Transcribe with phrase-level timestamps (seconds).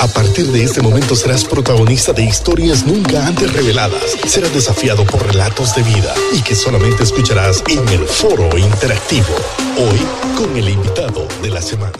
[0.00, 4.16] A partir de este momento serás protagonista de historias nunca antes reveladas.
[4.26, 9.34] Serás desafiado por relatos de vida y que solamente escucharás en el foro interactivo.
[9.78, 9.98] Hoy
[10.36, 11.92] con el invitado de la semana.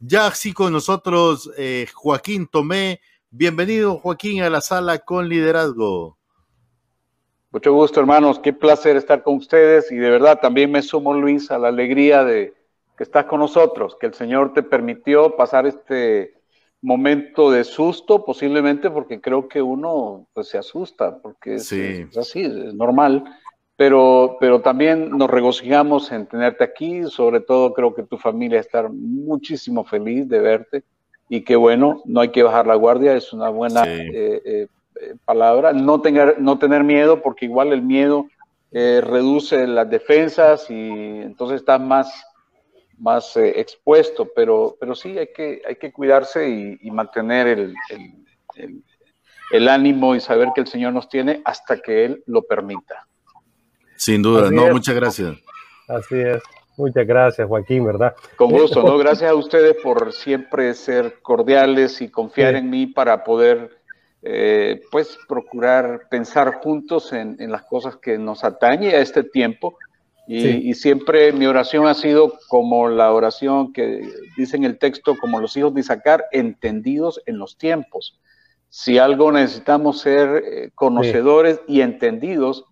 [0.00, 3.00] Ya sí con nosotros eh, Joaquín Tomé.
[3.30, 6.16] Bienvenido Joaquín a la sala con liderazgo.
[7.50, 11.50] Mucho gusto hermanos, qué placer estar con ustedes y de verdad también me sumo Luis
[11.50, 12.54] a la alegría de
[12.96, 16.34] que estás con nosotros, que el Señor te permitió pasar este
[16.80, 21.72] momento de susto, posiblemente porque creo que uno pues, se asusta, porque es,
[22.16, 23.24] así, es normal,
[23.76, 28.88] pero, pero también nos regocijamos en tenerte aquí, sobre todo creo que tu familia está
[28.88, 30.84] muchísimo feliz de verte
[31.28, 34.68] y que bueno, no hay que bajar la guardia, es una buena eh, eh,
[35.24, 38.26] palabra, no tener, no tener miedo, porque igual el miedo
[38.70, 42.24] eh, reduce las defensas y entonces estás más
[42.98, 46.48] más eh, expuesto, pero, pero sí hay que, hay que cuidarse
[46.80, 47.74] y, mantener el,
[49.50, 53.06] el, ánimo y saber que el Señor nos tiene hasta que Él lo permita.
[53.96, 55.36] Sin duda, no, muchas gracias.
[55.88, 56.42] Así es.
[56.76, 58.14] Muchas gracias, Joaquín, ¿verdad?
[58.36, 58.98] Con gusto, ¿no?
[58.98, 63.78] Gracias a ustedes por siempre ser cordiales y confiar en mí para poder,
[64.20, 69.78] eh, pues, procurar pensar juntos en, en, las cosas que nos atañe a este tiempo
[70.26, 75.40] y, siempre mi oración ha sido como la oración que dice en el texto, como
[75.40, 78.18] los hijos de Isaacar, entendidos en los tiempos.
[78.68, 82.64] Si algo necesitamos ser eh, conocedores y entendidos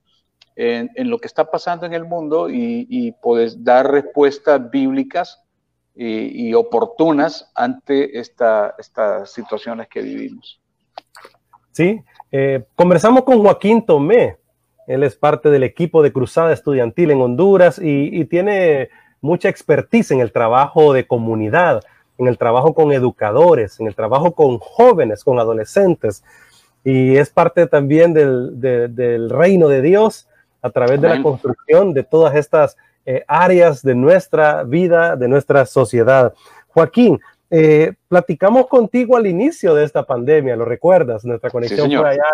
[0.56, 5.44] en, lo que está pasando en el mundo y, y pues, dar respuestas bíblicas
[5.94, 10.60] y, oportunas ante esta, estas situaciones que vivimos.
[11.72, 14.38] Sí, eh, conversamos con Joaquín Tomé,
[14.86, 18.90] él es parte del equipo de Cruzada Estudiantil en Honduras y, tiene
[19.20, 21.82] mucha expertise en el trabajo de comunidad,
[22.18, 26.22] en el trabajo con educadores, en el trabajo con jóvenes, con adolescentes.
[26.84, 30.28] Y es parte también del, reino de Dios
[30.60, 35.64] a través de la construcción de todas estas eh, áreas de nuestra vida, de nuestra
[35.66, 36.34] sociedad.
[36.68, 41.24] Joaquín, eh, platicamos contigo al inicio de esta pandemia, ¿lo recuerdas?
[41.24, 42.24] Nuestra conexión fue allá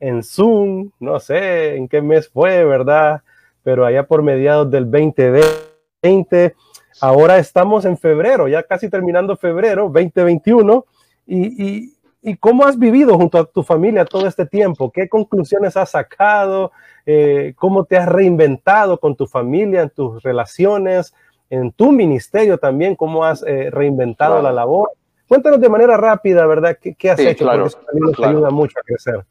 [0.00, 3.22] en Zoom, no sé en qué mes fue, ¿verdad?
[3.62, 6.54] Pero allá por mediados del 2020,
[7.00, 10.84] ahora estamos en febrero, ya casi terminando febrero 2021,
[11.26, 11.92] y,
[12.38, 16.72] cómo has vivido junto a tu familia todo este tiempo, qué conclusiones has sacado,
[17.06, 21.14] eh, cómo te has reinventado con tu familia, en tus relaciones,
[21.48, 24.90] en tu ministerio también, cómo has eh, reinventado la labor.
[25.28, 26.76] Cuéntanos de manera rápida, ¿verdad?
[26.80, 27.46] ¿Qué, has hecho?
[27.46, 29.24] Porque eso también nos ayuda mucho a crecer.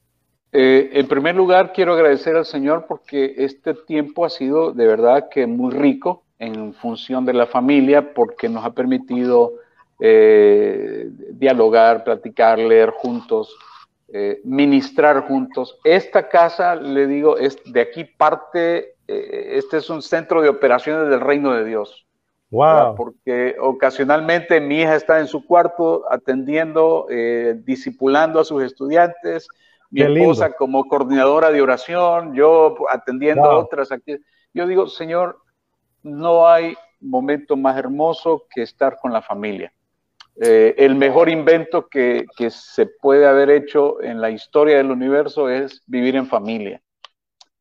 [0.51, 5.29] Eh, en primer lugar, quiero agradecer al Señor porque este tiempo ha sido de verdad
[5.29, 9.53] que muy rico en función de la familia porque nos ha permitido
[9.99, 13.55] eh, dialogar, platicar, leer juntos,
[14.07, 15.77] eh, ministrar juntos.
[15.83, 21.19] Esta casa, le digo, es de aquí parte, este es un centro de operaciones del
[21.19, 22.07] reino de Dios.
[22.51, 22.95] Wow.
[22.95, 27.07] Porque ocasionalmente mi hija está en su cuarto atendiendo,
[27.63, 29.47] discipulando a sus estudiantes,
[29.89, 34.25] mi esposa como coordinadora de oración, yo atendiendo a otras actividades.
[34.53, 35.41] Yo digo, Señor,
[36.03, 39.73] no hay momento más hermoso que estar con la familia.
[40.41, 45.49] Eh, el mejor invento que, que, se puede haber hecho en la historia del universo
[45.49, 46.81] es vivir en familia.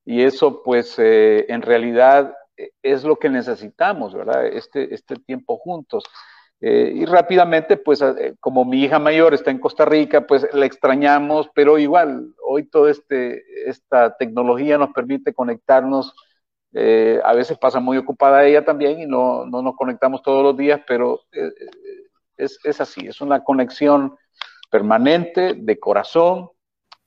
[0.05, 2.35] Y eso, pues, eh, en realidad
[2.83, 4.47] es lo que necesitamos, ¿verdad?
[4.47, 6.05] Este, este tiempo juntos.
[6.61, 10.67] Eh, y rápidamente, pues eh, como mi hija mayor está en Costa Rica, pues la
[10.67, 16.15] extrañamos, pero igual, hoy toda este, esta tecnología nos permite conectarnos.
[16.75, 20.57] Eh, a veces pasa muy ocupada ella también y no, no nos conectamos todos los
[20.57, 21.21] días, pero
[22.37, 24.17] es, es, así, es una conexión
[24.71, 26.51] permanente de corazón.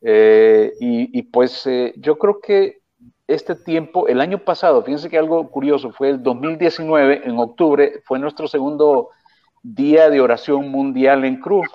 [0.03, 2.79] Y, y, pues yo creo que
[3.27, 8.17] este tiempo, el año pasado, fíjense que algo curioso, fue el 2019, en octubre, fue
[8.17, 9.09] nuestro segundo
[9.63, 11.67] Día de Oración Mundial en Cruz.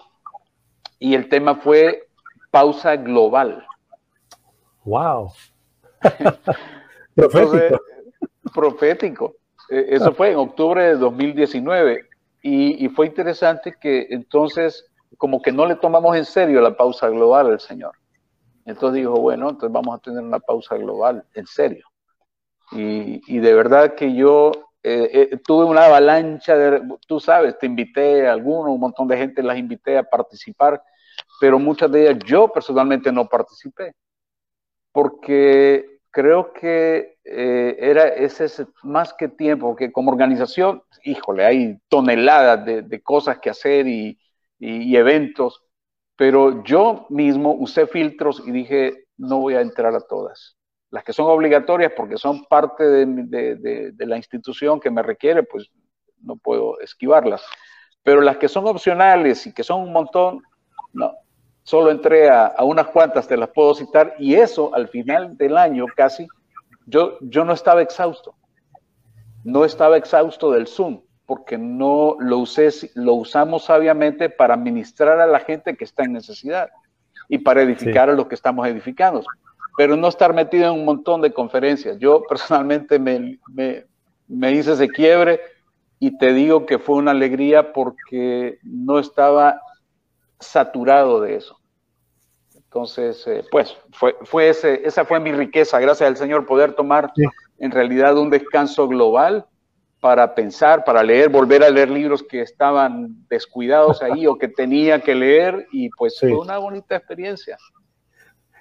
[0.98, 2.08] Y el tema fue
[2.50, 3.66] pausa global.
[4.84, 5.32] ¡Wow!
[7.14, 7.80] profético.
[8.54, 9.34] profético.
[9.68, 12.08] E, eso fue en octubre de 2019.
[12.42, 14.86] Y, fue interesante que entonces,
[15.18, 17.92] como que no le tomamos en serio la pausa global al Señor.
[18.64, 21.84] Entonces dijo, bueno, entonces vamos a tener una pausa global, en serio.
[22.70, 24.52] Y, y de verdad que yo
[24.88, 29.18] eh, eh, tuve una avalancha de, tú sabes, te invité a alguno, un montón de
[29.18, 30.80] gente las invité a participar,
[31.40, 33.94] pero muchas de ellas yo personalmente no participé,
[34.92, 38.46] porque creo que eh, era ese
[38.84, 44.16] más que tiempo, que como organización, híjole, hay toneladas de, cosas que hacer y,
[44.60, 45.64] eventos,
[46.14, 50.56] pero yo mismo usé filtros y dije, no voy a entrar a todas.
[50.90, 55.70] Las que son obligatorias porque son parte de, de la institución que me requiere, pues
[56.22, 57.42] no puedo esquivarlas.
[58.02, 60.42] Pero las que son opcionales y que son un montón,
[60.92, 61.12] no,
[61.66, 65.86] solo entré a, unas cuantas, te las puedo citar, y eso al final del año
[65.96, 66.28] casi,
[66.86, 68.36] yo, yo no estaba exhausto.
[69.42, 75.26] No estaba exhausto del Zoom, porque no lo, usé, lo usamos sabiamente para ministrar a
[75.26, 76.70] la gente que está en necesidad
[77.28, 79.24] y para edificar a los que estamos edificando,
[79.76, 81.98] pero no estar metido en un montón de conferencias.
[81.98, 83.84] Yo personalmente me, me,
[84.26, 85.40] me hice ese quiebre
[85.98, 89.60] y te digo que fue una alegría porque no estaba
[90.38, 91.58] saturado de eso.
[92.54, 97.10] Entonces, eh, pues, fue, fue ese, esa fue mi riqueza, gracias al Señor, poder tomar
[97.58, 99.46] en realidad un descanso global
[100.00, 105.00] para pensar, para leer, volver a leer libros que estaban descuidados ahí o que tenía
[105.00, 107.56] que leer y pues fue una bonita experiencia.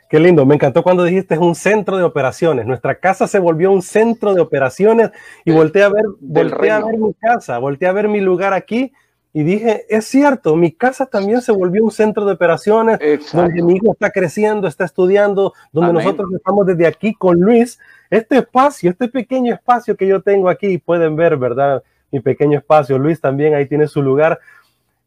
[0.10, 2.66] Qué lindo, me encantó cuando dijiste es un centro de operaciones.
[2.66, 5.10] Nuestra casa se volvió un centro de operaciones
[5.44, 8.94] y volteé a ver, volteé a ver mi casa, volteé a ver mi lugar aquí
[9.34, 13.00] y dije, es cierto, mi casa también se volvió un centro de operaciones
[13.34, 17.78] donde mi hijo está creciendo, está estudiando, donde nosotros estamos desde aquí con Luis.
[18.10, 21.84] Este espacio, este pequeño espacio que yo tengo aquí, pueden ver, ¿verdad?
[22.12, 22.98] Mi pequeño espacio.
[22.98, 24.40] Luis también ahí tiene su lugar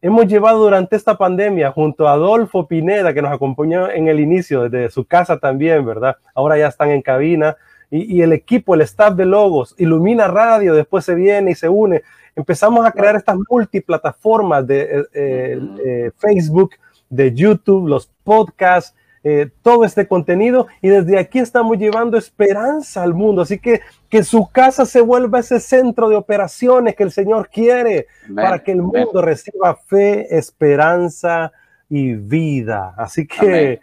[0.01, 4.69] hemos llevado durante esta pandemia junto a Adolfo Pineda, que nos acompañó en el inicio,
[4.69, 6.17] desde su casa también, ¿verdad?
[6.33, 7.57] Ahora ya están en cabina.
[7.91, 12.03] Y, el equipo, el staff de Logos, Ilumina Radio, después se viene y se une.
[12.35, 16.75] Empezamos a crear estas multiplataformas de eh, eh, eh, Facebook,
[17.09, 23.13] de YouTube, los podcasts, eh, todo este contenido y desde aquí estamos llevando esperanza al
[23.13, 23.41] mundo.
[23.41, 28.07] Así que que su casa se vuelva ese centro de operaciones que el Señor quiere
[28.33, 31.51] para que el mundo reciba fe, esperanza
[31.89, 32.93] y vida.
[32.97, 33.79] Así que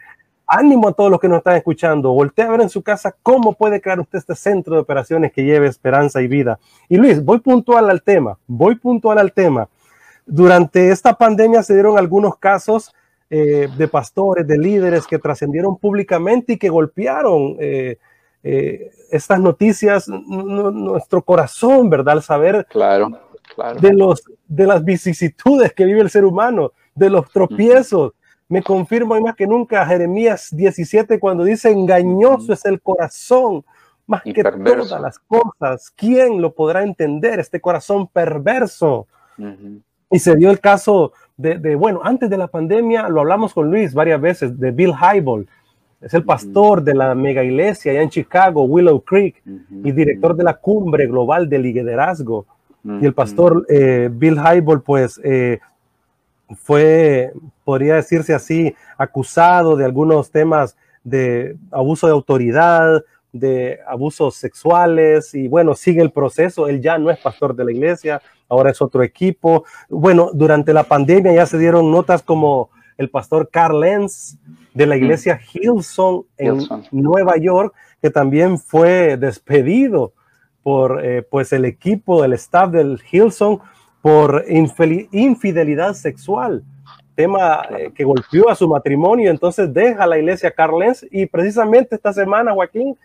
[0.47, 2.13] ánimo a todos los que nos están escuchando.
[2.13, 5.45] Voltea a ver en su casa cómo puede crear usted este centro de operaciones que
[5.45, 6.59] lleve esperanza y vida.
[6.89, 9.69] Y Luis, voy puntual al tema, voy puntual al tema.
[10.25, 12.93] Durante esta pandemia se dieron algunos casos
[13.29, 17.99] eh, de pastores, de líderes que trascendieron públicamente y que golpearon eh,
[18.45, 22.15] eh, estas noticias, nuestro corazón, ¿verdad?
[22.15, 23.11] Al saber claro,
[23.81, 28.13] De, los, de las vicisitudes que vive el ser humano, de los tropiezos.
[28.49, 33.65] Me confirmo más que nunca Jeremías 17 cuando dice engañoso es el corazón
[34.07, 35.91] más que todas las cosas.
[35.97, 37.41] ¿Quién lo podrá entender?
[37.41, 39.09] Este corazón perverso.
[40.17, 43.93] Y se dio el caso de, bueno, antes de la pandemia, lo hablamos con Luis
[43.93, 45.47] varias veces, de Bill Hybel.
[46.01, 50.45] Es el pastor de la mega iglesia allá en Chicago, Willow Creek, y director de
[50.45, 52.47] la cumbre global de liderazgo.
[52.83, 55.59] Y el pastor eh, Bill Hybel, pues, eh,
[56.63, 63.05] fue, podría decirse así, acusado de algunos temas de abuso de autoridad,
[63.39, 66.69] de abusos sexuales, y bueno, sigue el proceso.
[66.69, 69.65] Él ya no es pastor de la iglesia, ahora es otro equipo.
[69.89, 74.37] Bueno, durante la pandemia ya se dieron notas como el pastor Carl Lenz
[74.75, 76.59] de la iglesia Hillsong en
[76.91, 80.13] Nueva York, que también fue despedido
[80.63, 83.61] por eh, pues el equipo, el staff del Hillsong
[84.03, 86.63] por infidelidad sexual,
[87.15, 91.97] tema eh, que golpeó a su matrimonio, entonces deja la iglesia Carl Lenz y precisamente
[91.97, 92.97] esta semana, Joaquín,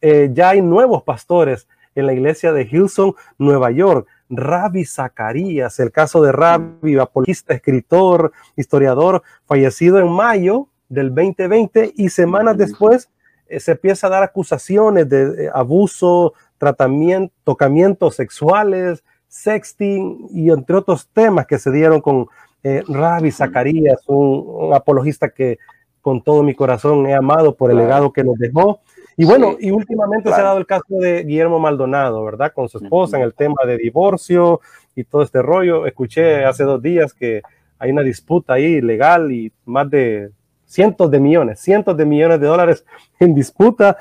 [0.00, 4.06] eh, ya hay nuevos pastores en la iglesia de Hillsong, Nueva York.
[4.30, 12.08] Rabbi Zacarías, el caso de Rabbi, apologista, escritor, historiador, fallecido en mayo del 2020 y
[12.10, 13.10] semanas después
[13.50, 20.76] eh, se empieza a dar acusaciones de eh, abuso, tratamiento, tocamientos sexuales, sexting y entre
[20.76, 22.28] otros temas que se dieron con
[22.62, 25.58] eh, Rabbi Zacarías, un, apologista que
[26.00, 28.80] con todo mi corazón he amado por el legado que nos dejó
[29.20, 32.54] y bueno, y últimamente se ha dado el caso de Guillermo Maldonado, ¿verdad?
[32.54, 34.62] Con su esposa en el tema de divorcio
[34.96, 35.84] y todo este rollo.
[35.84, 37.42] Escuché hace dos días que
[37.78, 40.30] hay una disputa ahí legal y más de
[40.64, 42.86] cientos de millones, cientos de millones de dólares
[43.18, 43.98] en disputa.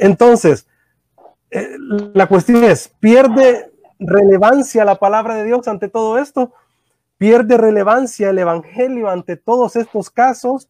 [0.00, 0.66] Entonces,
[1.52, 1.76] eh,
[2.12, 6.52] la cuestión es, ¿pierde relevancia la palabra de Dios ante todo esto?
[7.16, 10.68] ¿Pierde relevancia el Evangelio ante todos estos casos?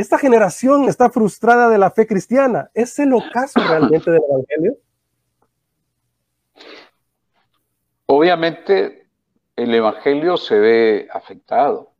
[0.00, 2.70] Esta generación está frustrada de la fe cristiana.
[2.72, 4.78] ¿Es el ocaso realmente del Evangelio?
[8.06, 9.10] Obviamente
[9.56, 11.90] el Evangelio se ve afectado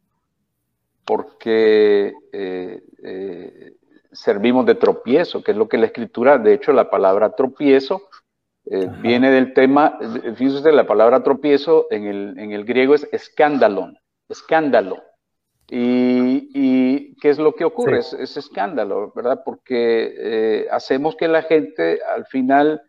[1.04, 3.74] porque eh, eh,
[4.12, 8.08] servimos de tropiezo, que es lo que la escritura, de hecho la palabra tropiezo
[8.64, 9.98] eh, viene del tema,
[10.36, 15.09] fíjese, la palabra tropiezo en el, en el griego es escandalón, escándalo.
[15.72, 18.00] Y, ¿qué es lo que ocurre?
[18.00, 19.42] Es, escándalo, ¿verdad?
[19.44, 22.82] Porque eh, hacemos que la gente al final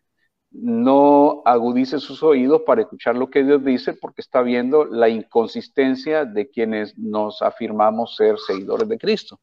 [0.50, 6.26] no agudice sus oídos para escuchar lo que Dios dice porque está viendo la inconsistencia
[6.26, 9.40] de quienes nos afirmamos ser seguidores de Cristo.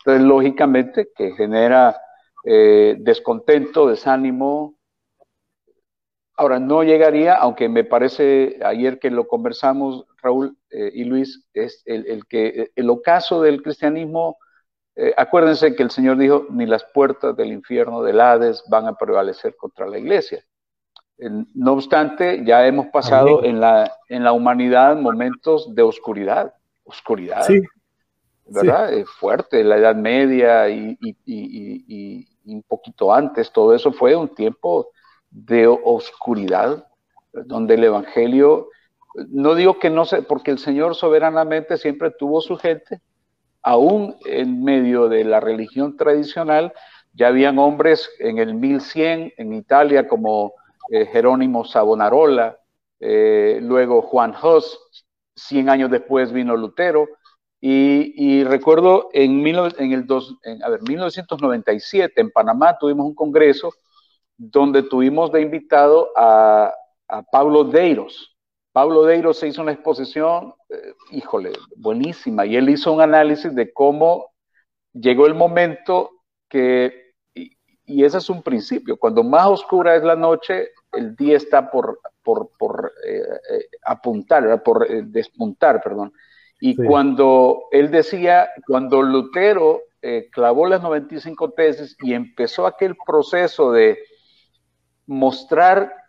[0.00, 1.96] Entonces, lógicamente, que genera
[2.44, 4.76] eh, descontento, desánimo.
[6.36, 11.82] Ahora, no llegaría, aunque me parece ayer que lo conversamos, Raúl eh, y Luis, es
[11.84, 14.38] el, que el ocaso del cristianismo,
[14.96, 18.94] eh, acuérdense que el Señor dijo, ni las puertas del infierno del Hades van a
[18.94, 20.44] prevalecer contra la iglesia.
[21.18, 27.60] No obstante, ya hemos pasado en la, en la humanidad momentos de oscuridad, oscuridad, sí.
[28.46, 29.04] ¿verdad?
[29.04, 30.96] fuerte, la Edad Media y,
[32.46, 34.88] un poquito antes, todo eso fue un tiempo
[35.30, 36.86] de oscuridad,
[37.32, 38.68] donde el Evangelio,
[39.14, 43.00] no digo que no sé, porque el Señor soberanamente siempre tuvo su gente,
[43.62, 46.72] aún en medio de la religión tradicional,
[47.12, 50.52] ya habían hombres en el 1100 en Italia como
[50.90, 52.58] eh, Jerónimo Savonarola,
[53.00, 54.78] eh, luego Juan Hus,
[55.34, 57.08] 100 años después vino Lutero,
[57.62, 63.70] y, recuerdo en, en el dos, a ver, 1997 en Panamá tuvimos un congreso
[64.38, 66.74] donde tuvimos de invitado a,
[67.32, 68.29] Pablo Deiros.
[68.72, 73.72] Pablo Deiros se hizo una exposición, eh, híjole, buenísima, y él hizo un análisis de
[73.72, 74.30] cómo
[74.92, 76.10] llegó el momento
[76.48, 81.70] que, y, ese es un principio, cuando más oscura es la noche, el día está
[81.70, 86.12] por, por, por eh, eh, apuntar, por despuntar, perdón.
[86.60, 89.80] Y cuando él decía, cuando Lutero
[90.30, 93.98] clavó las 95 tesis y empezó aquel proceso de
[95.06, 95.99] mostrar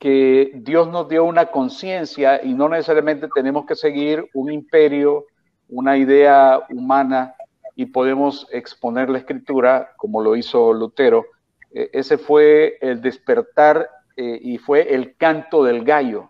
[0.00, 5.26] que Dios nos dio una conciencia y no necesariamente tenemos que seguir un imperio,
[5.68, 7.34] una idea humana
[7.76, 11.26] y podemos exponer la escritura como lo hizo Lutero.
[11.72, 16.28] Eh, ese fue el despertar eh, y fue el canto del gallo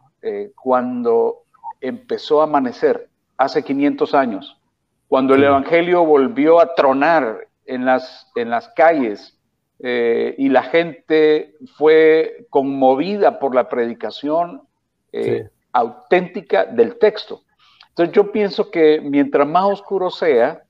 [0.55, 1.45] cuando
[1.81, 3.09] empezó a amanecer
[3.39, 4.61] hace 500 años,
[5.09, 9.40] cuando el Evangelio volvió a tronar en las, en las calles
[9.83, 14.63] eh, y la gente fue conmovida por la predicación
[15.11, 17.43] eh, auténtica del texto.
[17.89, 20.63] Entonces yo pienso que mientras más oscuro sea,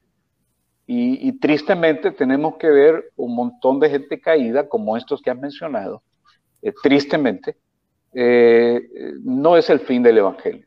[0.92, 6.02] y, tristemente tenemos que ver un montón de gente caída, como estos que han mencionado,
[6.62, 7.56] eh, tristemente,
[9.22, 10.66] no es el fin del Evangelio.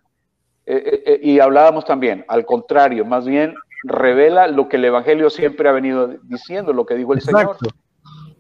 [1.21, 6.07] Y hablábamos también, al contrario, más bien revela lo que el Evangelio siempre ha venido
[6.23, 7.57] diciendo, lo que dijo el Señor.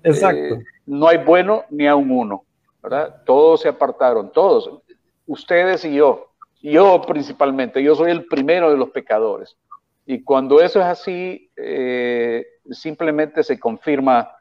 [0.03, 0.59] Exacto.
[0.85, 2.43] no hay bueno ni a un uno,
[2.81, 3.23] ¿verdad?
[3.25, 4.69] Todos se apartaron, todos,
[5.25, 6.29] ustedes y yo,
[6.61, 9.55] yo principalmente, yo soy el primero de los pecadores.
[10.05, 11.49] Y cuando eso es así,
[12.71, 14.31] simplemente se confirma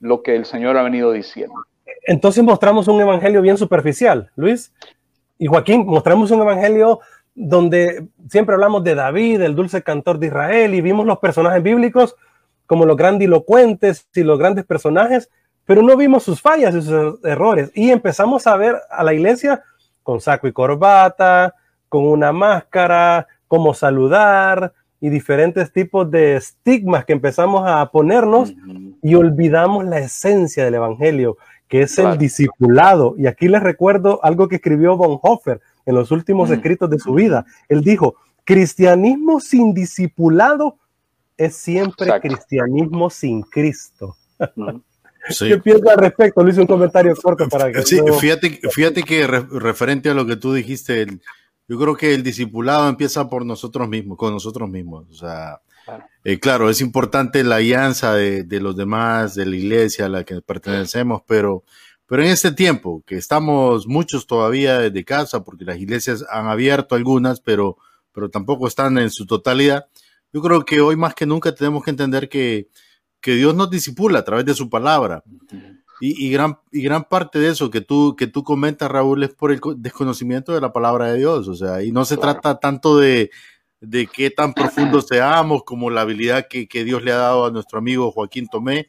[0.00, 1.54] lo que el Señor ha venido diciendo.
[2.06, 4.72] Entonces mostramos un evangelio bien superficial, Luis.
[5.38, 7.00] Y Joaquín, mostramos un evangelio
[7.34, 12.16] donde siempre hablamos de David, el dulce cantor de Israel, y vimos los personajes bíblicos
[12.70, 15.28] como los grandilocuentes y los grandes personajes,
[15.64, 17.72] pero no vimos sus fallas y sus errores.
[17.74, 19.64] Y empezamos a ver a la iglesia
[20.04, 21.56] con saco y corbata,
[21.88, 28.54] con una máscara, cómo saludar y diferentes tipos de estigmas que empezamos a ponernos
[29.02, 33.16] y olvidamos la esencia del Evangelio, que es el discipulado.
[33.18, 37.44] Y aquí les recuerdo algo que escribió Bonhoeffer en los últimos escritos de su vida.
[37.68, 40.76] Él dijo, cristianismo sin discipulado
[41.40, 44.14] es siempre cristianismo sin Cristo.
[45.38, 46.44] ¿Qué piensas al respecto?
[46.44, 47.82] Le hice un comentario corto para que...
[47.82, 51.06] Sí, fíjate, fíjate que referente a lo que tú dijiste,
[51.66, 55.06] yo creo que el discipulado empieza por nosotros mismos, con nosotros mismos.
[55.10, 55.62] O sea,
[56.22, 60.24] eh, claro, es importante la alianza de, de, los demás, de la iglesia a la
[60.24, 61.64] que pertenecemos, pero,
[62.06, 66.96] pero en este tiempo, que estamos muchos todavía desde casa, porque las iglesias han abierto
[66.96, 67.78] algunas, pero,
[68.12, 69.86] pero tampoco están en su totalidad,
[70.32, 72.68] yo creo que hoy más que nunca tenemos que entender que,
[73.20, 75.22] que Dios nos disipula a través de su palabra.
[76.00, 79.30] Y, y, gran, y gran parte de eso que tú, que tú comentas, Raúl, es
[79.30, 81.46] por el desconocimiento de la palabra de Dios.
[81.48, 83.30] O sea, y no se trata tanto de,
[83.80, 87.78] de qué tan profundo seamos, como la habilidad que, Dios le ha dado a nuestro
[87.78, 88.88] amigo Joaquín Tomé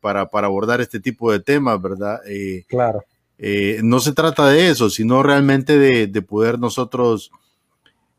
[0.00, 2.20] para, abordar este tipo de temas, ¿verdad?
[2.26, 3.04] Eh, claro.
[3.38, 7.30] Eh, no se trata de eso, sino realmente de, poder nosotros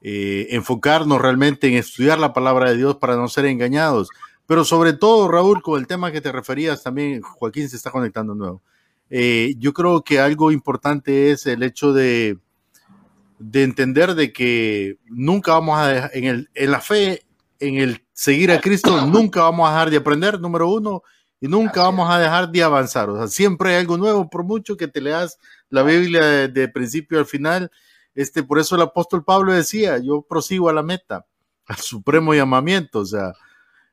[0.03, 4.09] eh, enfocarnos realmente en estudiar la palabra de Dios para no ser engañados.
[4.45, 8.35] Pero sobre todo, Raúl, con el tema que te referías también, Joaquín se está conectando
[8.35, 8.61] nuevo.
[9.09, 12.37] yo creo que algo importante es el hecho de,
[13.39, 17.23] de entender de que nunca vamos a dejar, en, el, en la fe,
[17.59, 21.03] en el seguir a Cristo, nunca vamos a dejar de aprender, número uno,
[21.41, 23.09] y nunca vamos a dejar de avanzar.
[23.09, 25.37] O sea, siempre hay algo nuevo, por mucho que te leas
[25.69, 27.69] la Biblia de, principio al final.
[28.15, 31.25] Este, por eso el apóstol Pablo decía, yo prosigo a la meta,
[31.65, 32.99] al supremo llamamiento.
[32.99, 33.33] O sea,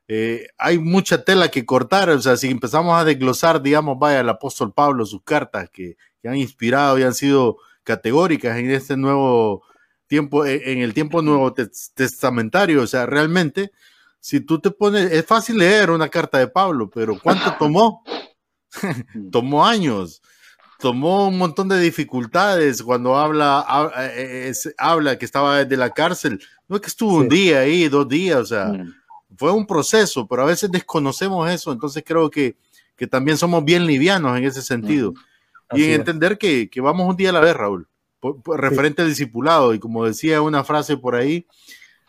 [0.09, 2.11] eh, hay mucha tela que cortar.
[2.11, 6.29] O sea, si empezamos a desglosar, digamos, vaya, el apóstol Pablo, sus cartas que, que
[6.29, 9.63] han inspirado y han sido categóricas en este nuevo
[10.07, 12.83] tiempo, en el tiempo nuevo testamentario.
[12.83, 13.73] O sea, realmente
[14.21, 18.05] si tú te pones, es fácil leer una carta de Pablo, pero ¿cuánto tomó?
[19.33, 20.23] tomó años,
[20.81, 23.65] tomó un montón de dificultades cuando habla,
[24.15, 26.41] eh, habla, que estaba de la cárcel.
[26.69, 28.95] No es que estuvo un día ahí, dos días, o sea, mm.
[29.37, 32.57] fue un proceso, pero a veces desconocemos eso, entonces creo que,
[32.97, 35.13] que también somos bien livianos en ese sentido.
[35.71, 35.77] Mm.
[35.77, 37.87] Y en entender que, que, vamos un día a la vez, Raúl,
[38.57, 41.47] referente al discipulado, y como decía una frase por ahí,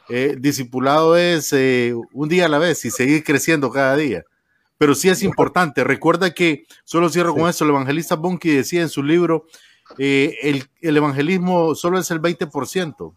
[0.09, 4.23] eh, discipulado es eh, un día a la vez y seguir creciendo cada día.
[4.81, 5.83] Pero sí es importante.
[5.83, 9.45] Recuerda que, solo cierro con eso, el evangelista Bunky decía en su libro,
[9.99, 13.15] eh, el, el, evangelismo solo es el 20%,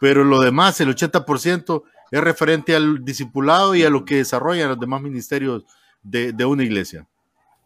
[0.00, 4.80] pero lo demás, el 80%, es referente al discipulado y a lo que desarrollan los
[4.80, 5.66] demás ministerios
[6.02, 7.06] de, de una iglesia.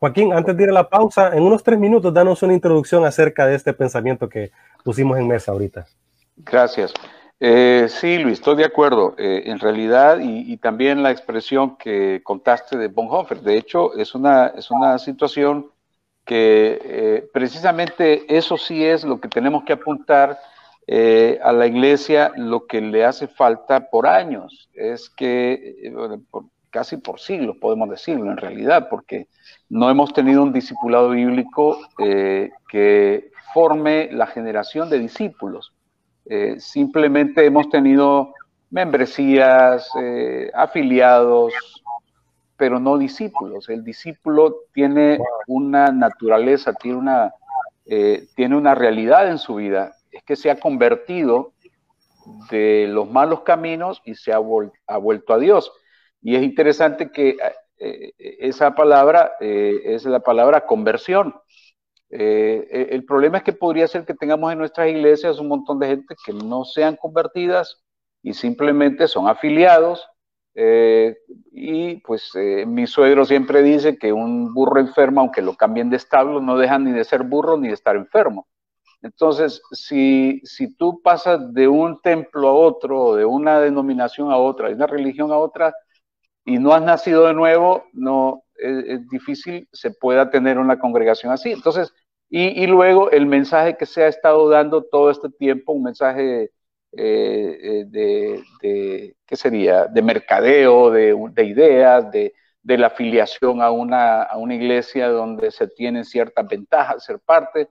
[0.01, 3.47] Joaquín, antes de ir a la pausa, en unos tres minutos, danos una introducción acerca
[3.47, 4.51] de este pensamiento que
[4.83, 5.87] pusimos en mesa ahorita.
[6.39, 6.93] Gracias.
[7.45, 9.17] Eh, sí, Luis, estoy de acuerdo.
[9.19, 14.47] Eh, en realidad, y, también la expresión que contaste de Bonhoeffer, de hecho, es una,
[14.57, 15.69] es una situación
[16.25, 20.39] que eh, precisamente eso sí es lo que tenemos que apuntar
[21.43, 25.93] a la iglesia, lo que le hace falta por años, es que,
[26.71, 29.29] casi por siglos podemos decirlo en realidad, porque
[29.69, 31.79] no hemos tenido un discipulado bíblico
[32.69, 35.73] que forme la generación de discípulos.
[36.27, 38.35] Eh, simplemente hemos tenido
[38.71, 41.53] membresías, eh, afiliados,
[42.57, 43.69] pero no discípulos.
[43.69, 47.35] El discípulo tiene una naturaleza, tiene una,
[47.87, 49.97] eh, tiene una realidad en su vida.
[50.11, 51.53] Es que se ha convertido
[52.51, 55.73] de los malos caminos y se ha, ha vuelto a Dios.
[56.23, 57.37] Y es interesante que
[58.39, 61.35] esa palabra es la palabra conversión.
[62.15, 65.79] Eh, eh, el problema es que podría ser que tengamos en nuestras iglesias un montón
[65.79, 67.83] de gente que no sean convertidas
[68.23, 70.07] y simplemente son afiliados.
[70.55, 71.17] Eh,
[71.53, 72.33] y pues
[72.67, 76.85] mi suegro siempre dice que un burro enfermo, aunque lo cambien de establo, no dejan
[76.85, 78.47] ni de ser burro ni de estar enfermo.
[79.01, 84.69] Entonces, si, si tú pasas de un templo a otro, de una denominación a otra,
[84.69, 85.75] de una religión a otra,
[86.45, 91.33] y no has nacido de nuevo, no es, es difícil se pueda tener una congregación
[91.33, 91.51] así.
[91.51, 91.93] Entonces,
[92.35, 96.51] y, luego el mensaje que se ha estado dando todo este tiempo, un mensaje
[96.93, 99.87] eh, eh, de, ¿qué sería?
[99.87, 102.33] De mercadeo, de, ideas, de,
[102.65, 107.69] la afiliación a una, iglesia donde se tienen ciertas ventajas ser parte,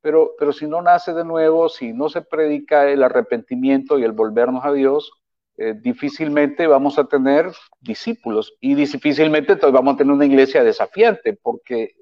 [0.00, 4.12] pero, pero si no nace de nuevo, si no se predica el arrepentimiento y el
[4.12, 5.12] volvernos a Dios,
[5.58, 11.96] eh, difícilmente vamos a tener discípulos y difícilmente vamos a tener una iglesia desafiante, porque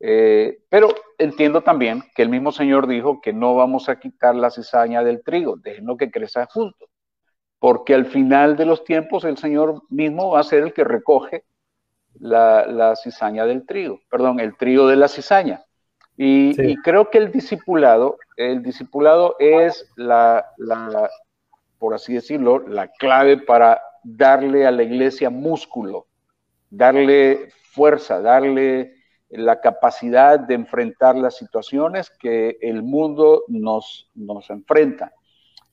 [0.00, 4.50] eh, pero entiendo también que el mismo Señor dijo que no vamos a quitar la
[4.50, 6.88] cizaña del trigo, déjenlo que crezca juntos,
[7.58, 11.44] porque al final de los tiempos el Señor mismo va a ser el que recoge
[12.18, 15.62] la, cizaña del trigo, perdón, el trigo de la cizaña.
[16.18, 21.10] Y, creo que el discipulado, el discipulado es la, la,
[21.78, 26.06] por así decirlo, la clave para darle a la iglesia músculo,
[26.70, 28.95] darle fuerza, darle
[29.38, 35.12] la capacidad de enfrentar las situaciones que el mundo nos, nos enfrenta.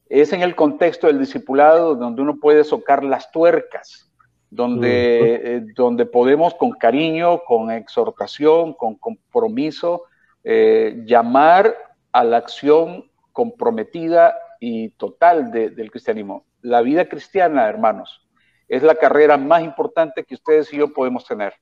[0.07, 4.11] Es en el contexto del discipulado donde uno puede socar las tuercas,
[4.49, 10.03] donde, eh, donde podemos con cariño, con exhortación, con compromiso,
[10.43, 11.75] eh, llamar
[12.11, 16.45] a la acción comprometida y total del cristianismo.
[16.61, 18.21] La vida cristiana, hermanos,
[18.67, 21.53] es la carrera más importante que ustedes y yo podemos tener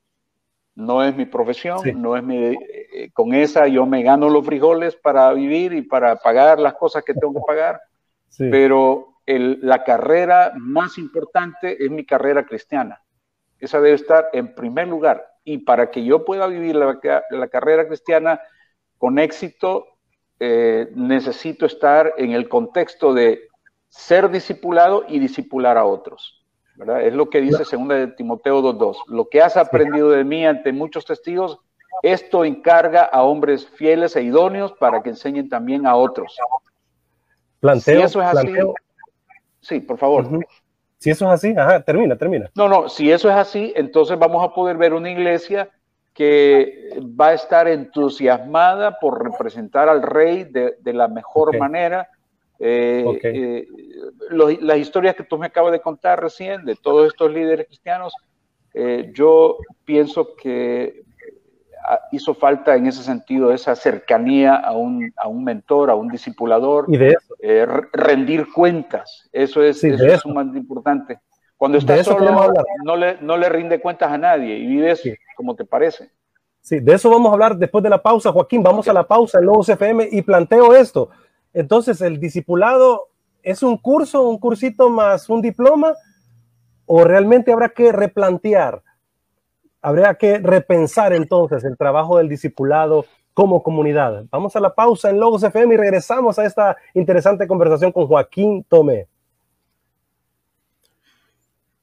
[0.74, 4.96] no es mi profesión, no es mi, eh, con esa yo me gano los frijoles
[4.96, 7.80] para vivir y para pagar las cosas que tengo que pagar,
[8.38, 13.02] pero la carrera más importante es mi carrera cristiana.
[13.58, 15.24] Esa debe estar en primer lugar.
[15.44, 18.40] Y para que yo pueda vivir la, carrera cristiana
[18.98, 19.86] con éxito,
[20.40, 23.48] eh, necesito estar en el contexto de
[23.88, 26.41] ser discipulado y discipular a otros.
[26.78, 28.96] Es lo que dice segunda de Timoteo 2.2.
[29.08, 31.58] Lo que has aprendido de mí ante muchos testigos,
[32.02, 36.36] esto encarga a hombres fieles e idóneos para que enseñen también a otros.
[37.60, 38.52] Planteo, si eso es así,
[39.60, 40.26] sí, por favor.
[40.98, 42.50] Si eso es así, ajá, termina, termina.
[42.54, 45.68] No, no, si eso es así, entonces vamos a poder ver una iglesia
[46.14, 52.08] que va a estar entusiasmada por representar al rey de, la mejor manera.
[52.64, 53.66] Eh, eh,
[54.30, 58.14] las historias que tú me acabas de contar recién de todos estos líderes cristianos,
[58.72, 61.02] eh, yo pienso que
[62.12, 66.84] hizo falta en ese sentido esa cercanía a un, a un mentor, a un discipulador,
[66.86, 67.16] y de
[67.92, 69.28] rendir cuentas.
[69.32, 71.18] Eso es, eso es sumamente importante.
[71.56, 72.52] Cuando estás solo,
[72.84, 75.02] no le, no le rinde cuentas a nadie y vives
[75.36, 76.12] como te parece.
[76.60, 78.62] Sí, de eso vamos a hablar después de la pausa, Joaquín.
[78.62, 81.10] Vamos a la pausa en Logos FM y planteo esto.
[81.54, 83.08] Entonces, ¿el discipulado
[83.42, 85.94] es un curso, un cursito más un diploma?
[86.86, 88.82] ¿O realmente habrá que replantear?
[89.80, 94.24] Habría que repensar entonces el trabajo del discipulado como comunidad.
[94.30, 98.64] Vamos a la pausa en Logos FM y regresamos a esta interesante conversación con Joaquín
[98.68, 99.08] Tomé.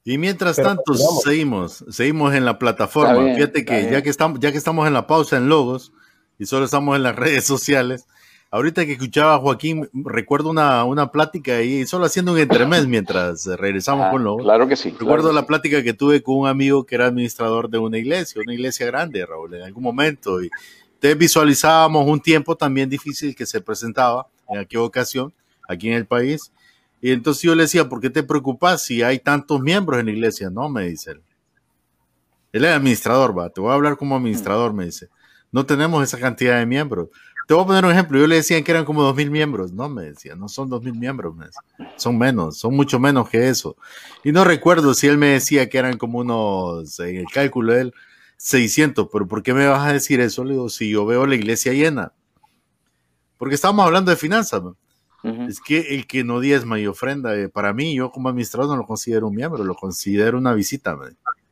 [0.04, 3.34] Y mientras tanto, seguimos, seguimos en la plataforma.
[3.34, 5.92] Fíjate que ya que, estamos, ya que estamos en la pausa en logos
[6.38, 8.06] y solo estamos en las redes sociales,
[8.50, 13.46] ahorita que escuchaba a Joaquín, recuerdo una, una plática ahí, solo haciendo un entremés mientras
[13.46, 14.42] regresamos ah, con logos.
[14.42, 14.94] Claro que sí.
[14.98, 18.54] Recuerdo la plática que tuve con un amigo que era administrador de una iglesia, una
[18.54, 20.42] iglesia grande, Raúl, en algún momento.
[20.42, 20.50] Y
[20.98, 25.32] te visualizábamos un tiempo también difícil que se presentaba en aquella ocasión
[25.68, 26.52] aquí en el país
[27.00, 30.12] y entonces yo le decía, ¿por qué te preocupas si hay tantos miembros en la
[30.12, 30.50] iglesia?
[30.50, 31.22] No, me dice él.
[32.52, 35.08] Él es administrador, va, te voy a hablar como administrador, me dice.
[35.52, 37.08] No tenemos esa cantidad de miembros.
[37.50, 38.16] Te voy a poner un ejemplo.
[38.16, 39.72] Yo le decía que eran como dos mil miembros.
[39.72, 41.34] No, me decía, no son dos mil miembros.
[41.96, 43.76] Son menos, son mucho menos que eso.
[44.22, 47.80] Y no recuerdo si él me decía que eran como unos, en el cálculo de
[47.80, 47.94] él,
[48.36, 49.08] 600.
[49.12, 50.44] Pero ¿por qué me vas a decir eso?
[50.44, 52.12] Le digo, si yo veo la iglesia llena.
[53.36, 54.62] Porque estamos hablando de finanzas.
[54.62, 54.76] ¿no?
[55.48, 58.76] Es que el que no diezma y ofrenda, eh, para mí, yo como administrador no
[58.76, 60.96] lo considero un miembro, lo considero una visita.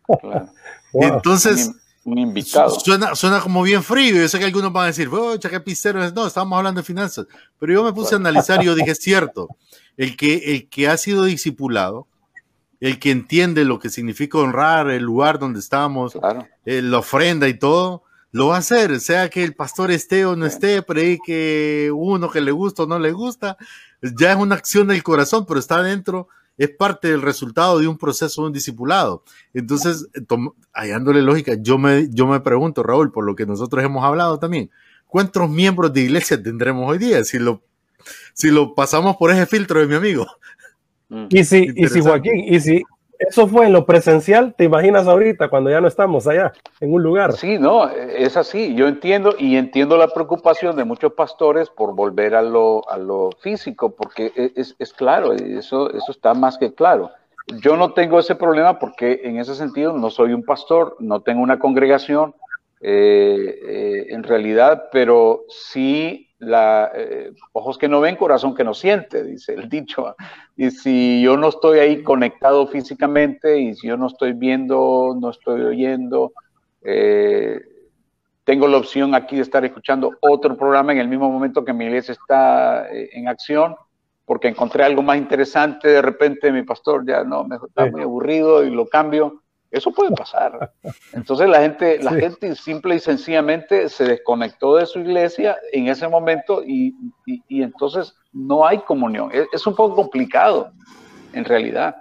[0.93, 1.73] Entonces,
[2.11, 2.79] un, invitado.
[2.81, 4.17] Suena, suena como bien frío.
[4.17, 5.09] Yo sé que algunos van a decir,
[5.41, 7.27] qué pistero No, estamos hablando de finanzas.
[7.59, 9.49] Pero yo me puse a analizar y yo dije, es cierto,
[9.97, 12.07] el que, el que ha sido discipulado,
[12.81, 16.17] el que entiende lo que significa honrar el lugar donde estamos,
[16.65, 20.37] eh, la ofrenda y todo, lo va a hacer, sea que el pastor esté o
[20.37, 20.85] no esté,
[21.25, 23.57] que uno que le gusta o no le gusta,
[24.03, 27.97] ya es una acción del corazón, pero está dentro, es parte del resultado de un
[27.97, 29.23] proceso de un discipulado.
[29.55, 30.09] Entonces,
[30.73, 34.71] hallándole lógica, yo me, yo me pregunto, Raúl, por lo que nosotros hemos hablado también,
[35.07, 37.63] ¿cuántos miembros de iglesia tendremos hoy día si lo,
[38.35, 40.27] si lo pasamos por ese filtro de mi amigo?
[41.31, 42.83] Y si, y si Joaquín, y si,
[43.19, 47.03] eso fue en lo presencial, ¿te imaginas ahorita cuando ya no estamos allá, en un
[47.03, 47.33] lugar?
[47.33, 48.75] Sí, no, es así.
[48.75, 53.31] Yo entiendo y entiendo la preocupación de muchos pastores por volver a lo, a lo
[53.41, 57.11] físico, porque e, es, es claro, eso, eso está más que claro.
[57.63, 61.43] Yo no tengo ese problema porque en ese sentido no soy un pastor, no tengo
[61.43, 62.35] una congregación
[62.81, 68.75] eh, eh, en realidad, pero sí la, eh, ojos que no ven, corazón que no
[68.75, 70.15] siente, dice el dicho.
[70.57, 75.31] Y si yo no estoy ahí conectado físicamente y si yo no estoy viendo, no
[75.31, 76.33] estoy oyendo,
[76.83, 77.61] eh,
[78.45, 81.85] tengo la opción aquí de estar escuchando otro programa en el mismo momento que mi
[81.85, 83.77] iglesia está eh, en acción,
[84.25, 88.65] porque encontré algo más interesante, de repente mi pastor ya no, me está muy aburrido
[88.65, 89.43] y lo cambio.
[89.71, 90.73] Eso puede pasar.
[91.13, 96.09] Entonces la gente, la gente simple y sencillamente se desconectó de su iglesia en ese
[96.09, 96.95] momento y,
[97.49, 99.31] entonces no hay comunión.
[99.53, 100.73] Es, un poco complicado,
[101.33, 101.97] en realidad.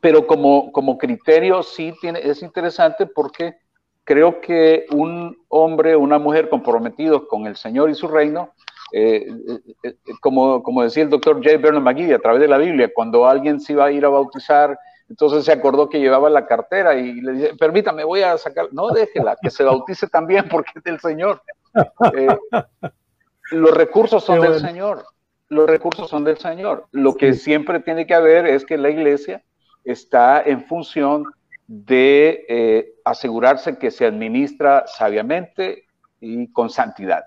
[0.00, 3.56] Pero como, como criterio sí tiene, es interesante porque
[4.04, 8.50] creo que un hombre o una mujer comprometidos con el Señor y su reino,
[8.92, 11.56] eh, eh, eh, como, como decía el doctor J.
[11.56, 14.78] Bernard McGee a través de la Biblia, cuando alguien se iba a ir a bautizar,
[15.08, 18.88] entonces se acordó que llevaba la cartera y le dice, permítame, voy a sacar, no
[18.90, 21.42] déjela, que se bautice también porque es del Señor.
[22.14, 22.28] Eh,
[23.50, 25.04] los recursos son del Señor,
[25.48, 26.86] los recursos son del Señor.
[26.92, 29.42] Lo que siempre tiene que haber es que la iglesia
[29.84, 31.24] está en función
[31.66, 35.86] de eh, asegurarse que se administra sabiamente
[36.20, 37.24] y con santidad.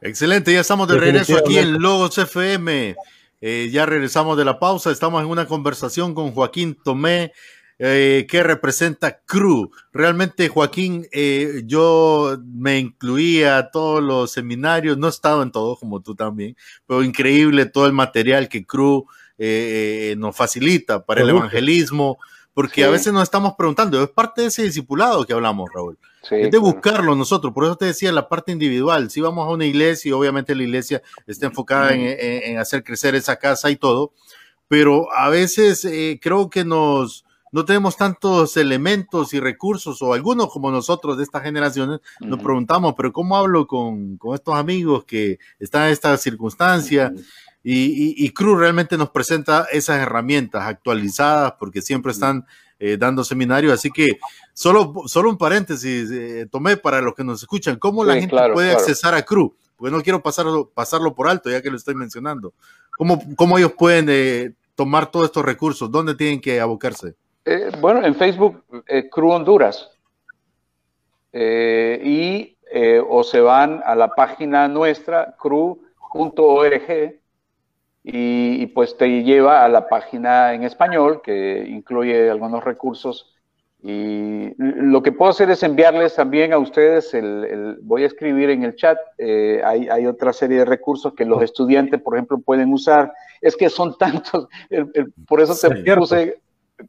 [0.00, 2.96] Excelente, ya estamos de regreso aquí en Logos FM.
[3.40, 7.32] Eh, ya regresamos de la pausa, estamos en una conversación con Joaquín Tomé,
[7.78, 9.70] eh, que representa CRU.
[9.92, 15.78] Realmente, Joaquín, eh, yo me incluía a todos los seminarios, no he estado en todos
[15.78, 19.06] como tú también, pero increíble todo el material que CRU
[20.18, 22.18] nos facilita para el evangelismo,
[22.54, 25.98] porque a veces nos estamos preguntando, es parte de ese discipulado que hablamos, Raúl.
[26.30, 29.10] es de buscarlo nosotros, por eso te decía la parte individual.
[29.10, 33.36] Si vamos a una iglesia y obviamente la iglesia está enfocada en, hacer crecer esa
[33.36, 34.12] casa y todo,
[34.68, 40.52] pero a veces eh, creo que nos, no tenemos tantos elementos y recursos, o algunos
[40.52, 45.86] como nosotros de estas generaciones, nos preguntamos, pero ¿cómo hablo con, estos amigos que están
[45.86, 47.12] en esta circunstancia?
[47.62, 52.46] Y, y, Cruz realmente nos presenta esas herramientas actualizadas porque siempre están
[52.82, 54.18] eh, dando seminarios, así que
[54.54, 58.72] solo, solo un paréntesis, eh, tomé para los que nos escuchan, ¿cómo la gente puede
[58.72, 59.52] accesar a Cruz?
[59.76, 62.54] Porque no quiero pasarlo, pasarlo por alto, ya que lo estoy mencionando.
[62.96, 65.90] ¿Cómo, cómo ellos pueden eh, tomar todos estos recursos?
[65.90, 67.14] ¿Dónde tienen que abocarse?
[67.82, 69.90] Bueno, en Facebook, eh, Cru Honduras.
[71.34, 72.56] Y
[73.08, 77.19] o se van a la página nuestra, cru.org,
[78.02, 83.34] y, pues te lleva a la página en español, que incluye algunos recursos.
[83.82, 88.64] Y lo que puedo hacer es enviarles también a ustedes, el, voy a escribir en
[88.64, 93.12] el chat, hay, hay, otra serie de recursos que los estudiantes, por ejemplo, pueden usar.
[93.40, 94.48] Es que son tantos,
[95.26, 96.40] por eso te puse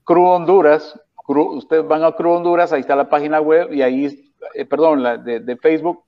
[0.04, 1.00] Cru Honduras,
[1.40, 5.18] ustedes van a Cru Honduras, ahí está la página web y ahí, eh, perdón, la
[5.18, 6.04] de, Facebook,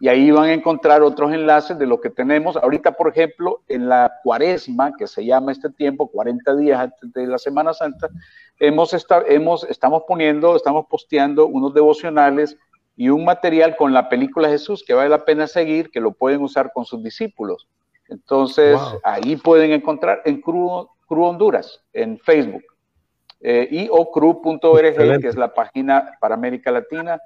[0.00, 2.56] y ahí van a encontrar otros enlaces de lo que tenemos.
[2.56, 7.26] Ahorita, por ejemplo, en la cuaresma, que se llama este tiempo, 40 días antes de
[7.26, 8.08] la Semana Santa,
[8.60, 8.94] hemos,
[9.28, 12.56] hemos estamos poniendo, estamos posteando unos devocionales
[12.96, 16.42] y un material con la película Jesús que vale la pena seguir, que lo pueden
[16.42, 17.68] usar con sus discípulos.
[18.08, 22.62] Entonces, ahí pueden encontrar en Cru, Cru Honduras, en Facebook
[23.40, 27.20] eh, y ocru.org, que es la página para América Latina,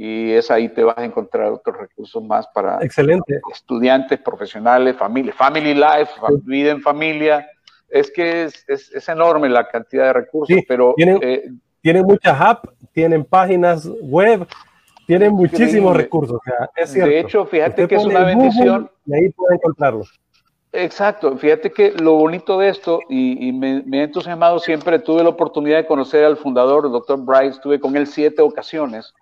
[0.00, 3.40] y es ahí te vas a encontrar otros recursos más para Excelente.
[3.52, 6.12] estudiantes, profesionales, familia, family life,
[6.44, 7.44] vida en familia.
[7.88, 10.94] Es que es, es, enorme la cantidad de recursos, pero...
[10.94, 14.46] Tienen, eh, tienen muchas apps, tienen páginas web,
[15.04, 16.38] tienen muchísimos recursos.
[16.94, 18.88] De hecho, fíjate que es una bendición.
[19.04, 20.16] y ahí pueden encontrarlos.
[20.70, 25.30] Exacto, fíjate que lo bonito de esto, y, me, me, he entusiasmado siempre, tuve la
[25.30, 29.12] oportunidad de conocer al fundador, el doctor Bryce, estuve con él siete ocasiones,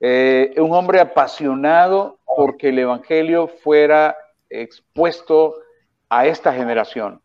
[0.00, 4.16] eh, un hombre apasionado porque el Evangelio fuera
[4.48, 5.56] expuesto
[6.08, 7.20] a esta generación.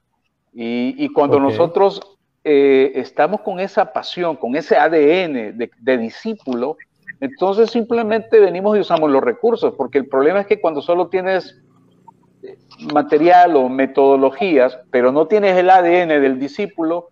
[0.55, 1.99] Y, cuando nosotros
[2.43, 6.77] eh, estamos con esa pasión, con ese ADN de, de discípulo,
[7.19, 11.59] entonces simplemente venimos y usamos los recursos, porque el problema es que cuando solo tienes
[12.93, 17.09] material o metodologías, pero no tienes el ADN del discípulo,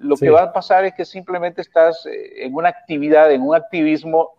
[0.00, 3.54] lo que va a pasar es que simplemente estás eh, en una actividad, en un
[3.54, 4.30] activismo,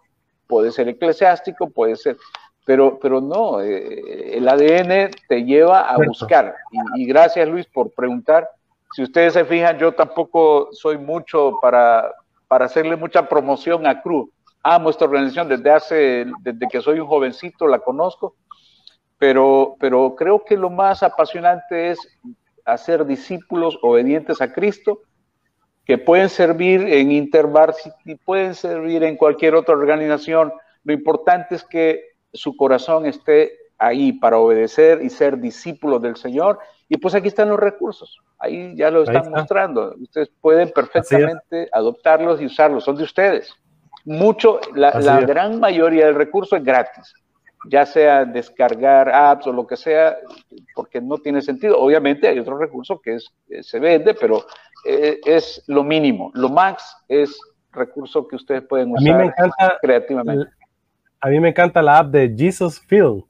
[0.48, 2.18] puede ser eclesiástico, puede ser,
[2.66, 6.56] pero, pero no, eh, el ADN te lleva a buscar.
[6.96, 8.50] Y, gracias Luis por preguntar.
[8.96, 12.14] Si ustedes se fijan, yo tampoco soy mucho para,
[12.48, 14.30] para hacerle mucha promoción a Cruz.
[14.62, 18.36] Amo esta organización desde hace, desde que soy un jovencito, la conozco
[19.24, 22.00] pero, pero creo que lo más apasionante es
[22.66, 25.00] hacer discípulos obedientes a Cristo,
[25.86, 30.54] que pueden servir en y pueden servir en cualquier otra organización.
[30.84, 36.60] Lo importante es que su corazón esté ahí para obedecer y ser discípulos del Señor.
[36.88, 38.18] Y pues aquí están los recursos.
[38.40, 39.96] Ahí ya lo están mostrando.
[40.00, 42.84] Ustedes pueden perfectamente adoptarlos y usarlos.
[42.84, 43.54] Son de ustedes.
[44.06, 47.14] Mucho, la, la gran mayoría del recurso es gratis
[47.66, 50.18] ya sea descargar apps o lo que sea,
[50.76, 51.80] porque no tiene sentido.
[51.80, 54.46] Obviamente hay otro recurso que es, eh, se vende, pero
[54.86, 56.32] eh, es lo mínimo.
[56.34, 57.38] Lo max es
[57.72, 60.52] recurso que ustedes pueden usar a mí me encanta, creativamente.
[61.20, 63.24] A mí me encanta la app de Jesus Field.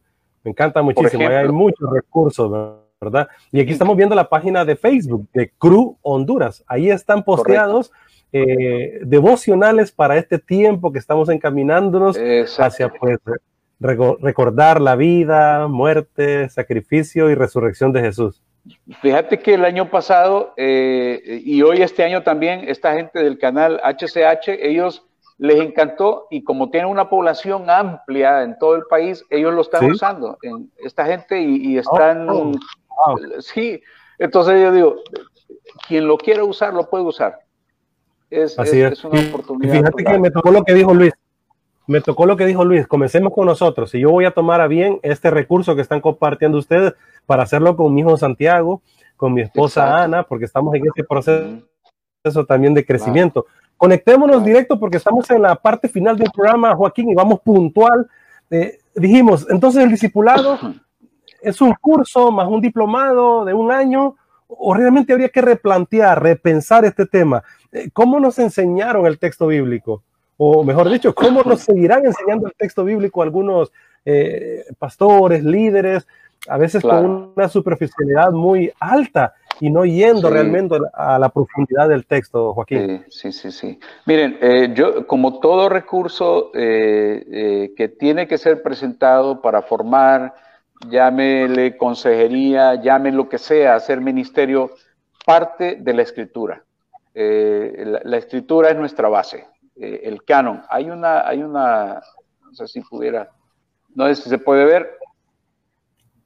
[0.44, 1.28] Me encanta muchísimo.
[1.28, 2.52] hay muchos recursos,
[3.00, 3.28] ¿verdad?
[3.52, 6.64] Y aquí estamos viendo la página de Facebook de Cru Honduras.
[6.68, 7.92] Ahí están posteados
[8.32, 12.18] eh, devocionales para este tiempo que estamos encaminándonos
[12.58, 13.20] hacia pues,
[13.80, 18.42] recordar la vida, muerte, sacrificio y resurrección de Jesús.
[19.02, 23.82] Fíjate que el año pasado eh, y hoy este año también, esta gente del canal
[23.84, 25.06] HCH, ellos
[25.38, 29.92] les encantó y como tienen una población amplia en todo el país, ellos lo están
[29.92, 32.30] usando, en esta gente y, están...
[32.30, 32.52] Oh,
[32.88, 33.82] oh, sí,
[34.18, 34.96] entonces yo digo,
[35.88, 37.40] quien lo quiera usar, lo puede usar.
[38.30, 39.74] Es, es, una oportunidad.
[39.74, 41.14] fíjate que me tocó lo que dijo Luis
[41.88, 44.68] me tocó lo que dijo Luis, comencemos con nosotros y yo voy a tomar a
[44.68, 46.94] bien este recurso que están compartiendo ustedes
[47.26, 48.82] para hacerlo con mi hijo Santiago,
[49.18, 53.46] con mi esposa Ana, porque estamos en este proceso también de crecimiento.
[53.78, 58.08] Conectémonos directo porque estamos en la parte final del programa, Joaquín, y vamos puntual.
[58.50, 60.58] Eh, dijimos, entonces el discipulado
[61.42, 64.16] es un curso más un diplomado de un año
[64.48, 67.44] o realmente habría que replantear, repensar este tema.
[67.72, 70.04] Eh, ¿Cómo nos enseñaron el texto bíblico?
[70.38, 73.72] O mejor dicho, ¿cómo nos seguirán enseñando el texto bíblico algunos
[74.06, 76.08] eh, pastores, líderes,
[76.48, 82.06] a veces con una superficialidad muy alta y no yendo realmente a la profundidad del
[82.06, 83.06] texto, Joaquín.
[83.10, 83.80] Sí, sí, sí.
[84.06, 90.34] Miren, eh, yo como todo recurso que tiene que ser presentado para formar,
[90.90, 94.72] llámele consejería, llame lo que sea, hacer ministerio,
[95.26, 96.64] parte de la escritura.
[97.16, 100.64] Eh, la, escritura es nuestra base, eh, el canon.
[100.70, 102.02] Hay una, hay una,
[102.42, 103.30] no sé si pudiera,
[103.96, 104.98] no sé si se puede ver.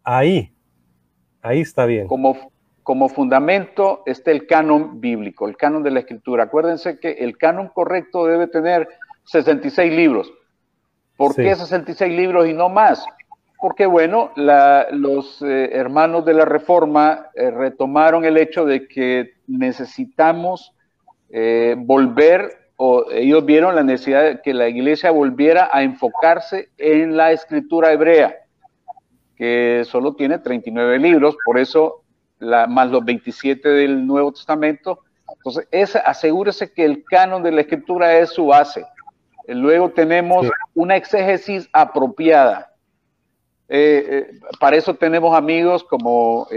[0.03, 0.53] Ahí,
[1.41, 2.07] ahí está bien.
[2.07, 2.51] Como,
[2.83, 6.45] como fundamento está el canon bíblico, el canon de la escritura.
[6.45, 8.88] Acuérdense que el canon correcto debe tener
[9.25, 10.31] 66 libros.
[11.15, 13.03] ¿Por qué 66 libros y no más?
[13.60, 20.75] Porque, bueno, los eh, hermanos de la Reforma retomaron el hecho de que necesitamos
[21.29, 27.18] eh, volver, o ellos vieron la necesidad de que la iglesia volviera a enfocarse en
[27.18, 28.36] la escritura hebrea,
[29.36, 32.04] que solo tiene 39 libros, por eso
[32.38, 35.00] la, más los 27 del Nuevo Testamento.
[35.38, 38.86] Entonces, esa, asegúrese que el canon de la escritura es su base.
[39.48, 42.74] Luego tenemos una exégesis apropiada.
[43.70, 46.48] Eh, eh, para eso tenemos amigos como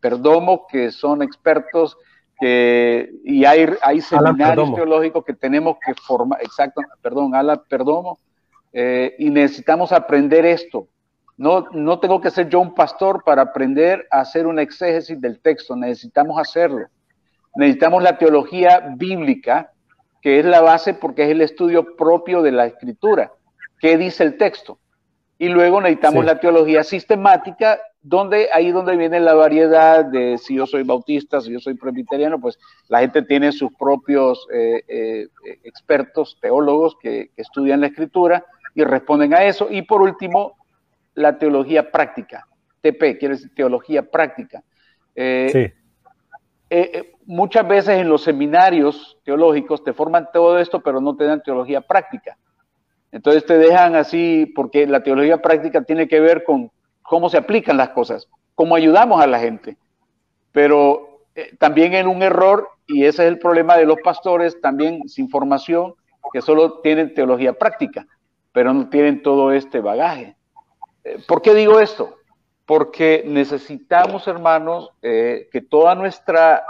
[0.00, 1.96] Perdomo, que son expertos
[2.38, 8.16] que, y hay, hay seminarios teológicos que tenemos que formar, exacto, perdón, Ala, perdón,
[8.72, 10.88] eh, y necesitamos aprender esto.
[11.38, 15.40] No, no tengo que ser yo un pastor para aprender a hacer una exégesis del
[15.40, 16.86] texto, necesitamos hacerlo.
[17.56, 19.72] Necesitamos la teología bíblica,
[20.20, 23.32] que es la base porque es el estudio propio de la escritura.
[23.80, 24.78] ¿Qué dice el texto?
[25.38, 30.64] Y luego necesitamos la teología sistemática, donde ahí donde viene la variedad de si yo
[30.64, 35.28] soy bautista, si yo soy presbiteriano, pues la gente tiene sus propios eh, eh,
[35.64, 38.44] expertos, teólogos que, estudian la escritura
[38.76, 39.66] y responden a eso.
[39.70, 40.54] Y por último,
[41.14, 42.46] la teología práctica,
[42.80, 44.62] TP, quiere decir teología práctica.
[45.16, 45.72] Eh,
[47.24, 51.80] muchas veces en los seminarios teológicos te forman todo esto, pero no te dan teología
[51.80, 52.38] práctica.
[53.10, 56.70] Entonces te dejan así, porque la teología práctica tiene que ver con
[57.08, 59.76] cómo se aplican las cosas, cómo ayudamos a la gente.
[60.52, 65.08] Pero eh, también en un error, y ese es el problema de los pastores, también
[65.08, 65.94] sin formación,
[66.32, 68.06] que solo tienen teología práctica,
[68.52, 70.36] pero no tienen todo este bagaje.
[71.04, 72.16] Eh, ¿Por qué digo esto?
[72.64, 76.64] Porque necesitamos, hermanos, eh, que toda nuestra,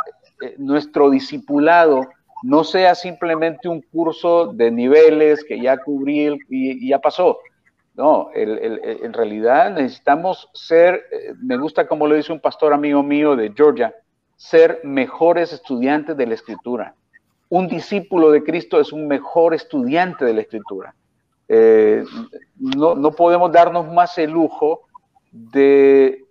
[0.59, 2.03] nuestro discipulado
[2.43, 7.39] no sea simplemente un curso de niveles que ya cubrí y, ya pasó.
[7.97, 13.35] No, en realidad necesitamos ser, eh, me gusta como lo dice un pastor amigo mío
[13.35, 13.95] de Georgia,
[14.37, 16.95] ser mejores estudiantes de la escritura.
[17.49, 20.95] Un discípulo de Cristo es un mejor estudiante de la escritura.
[21.49, 22.05] Eh,
[22.77, 24.83] no, no, podemos darnos más el lujo
[25.33, 26.23] de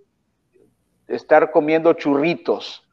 [1.07, 2.87] estar comiendo churritos,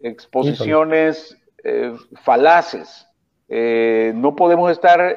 [0.00, 3.06] exposiciones eh, falaces.
[3.48, 5.16] No podemos estar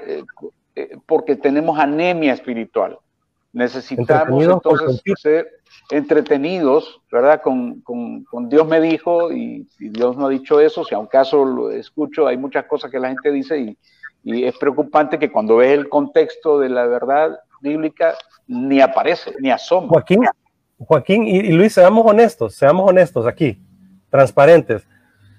[0.75, 2.97] eh, porque tenemos anemia espiritual.
[3.51, 5.47] Necesitamos entonces ser
[5.91, 7.41] entretenidos, ¿verdad?
[7.41, 10.83] Con, con, Dios me dijo y, Dios no ha dicho eso.
[10.83, 13.77] Si a un caso lo escucho, hay muchas cosas que la gente dice y,
[14.23, 18.15] y es preocupante que cuando ves el contexto de la verdad bíblica
[18.47, 19.89] ni aparece, ni asoma.
[19.89, 20.25] Joaquín,
[20.79, 23.61] Joaquín y Luis, seamos honestos, seamos honestos aquí,
[24.09, 24.87] transparentes.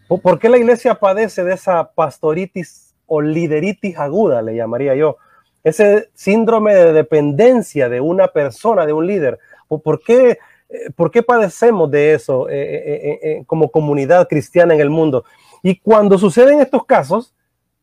[0.07, 5.16] ¿Por qué la iglesia padece de esa pastoritis o lideritis aguda, le llamaría yo?
[5.64, 9.38] Ese síndrome de dependencia de una persona, de un líder.
[9.66, 14.90] ¿Por qué, eh, por qué padecemos de eso eh, eh, como comunidad cristiana en el
[14.90, 15.24] mundo?
[15.62, 17.35] Y cuando suceden estos casos,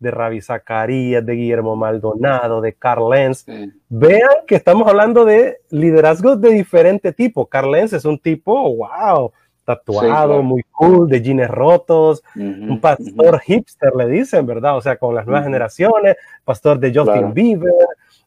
[0.02, 3.46] de Ravi Zacarías, de Guillermo Maldonado, de Carl Lenz,
[3.88, 7.46] vean que estamos hablando de liderazgos de diferente tipo.
[7.46, 9.32] Carl Lenz es un tipo, wow,
[9.66, 14.78] tatuado, muy cool, de jeans rotos, un pastor hipster, le dicen, ¿verdad?
[14.78, 17.72] O sea, con las nuevas generaciones, pastor de Justin Bieber,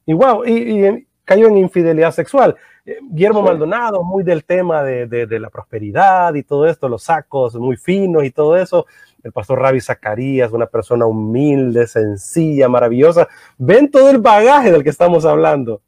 [0.07, 2.55] y wow, y, cayó en infidelidad sexual.
[2.85, 7.55] Eh, Guillermo Maldonado, muy del tema de, de, la prosperidad y todo esto, los sacos
[7.55, 8.87] muy finos y todo eso.
[9.23, 13.27] El pastor Ravi Zacarías, una persona humilde, sencilla, maravillosa.
[13.57, 15.81] Ven todo el bagaje del que estamos hablando.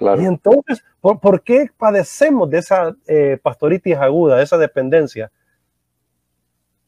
[0.00, 5.30] Y entonces, ¿por, qué padecemos de esa eh, pastoritis aguda, de esa dependencia?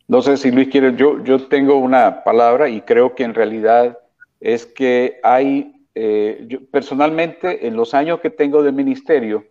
[0.09, 3.99] No sé si Luis quiere, yo, yo tengo una palabra y creo que en realidad
[4.41, 9.45] es que hay, eh, yo, personalmente, en los años que tengo de ministerio,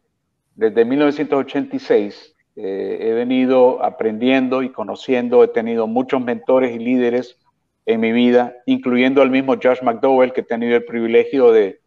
[0.55, 7.38] desde 1986, Eh, he venido aprendiendo y conociendo, he tenido muchos mentores y líderes
[7.86, 11.81] en mi vida, incluyendo al mismo Josh McDowell, que he tenido el privilegio de,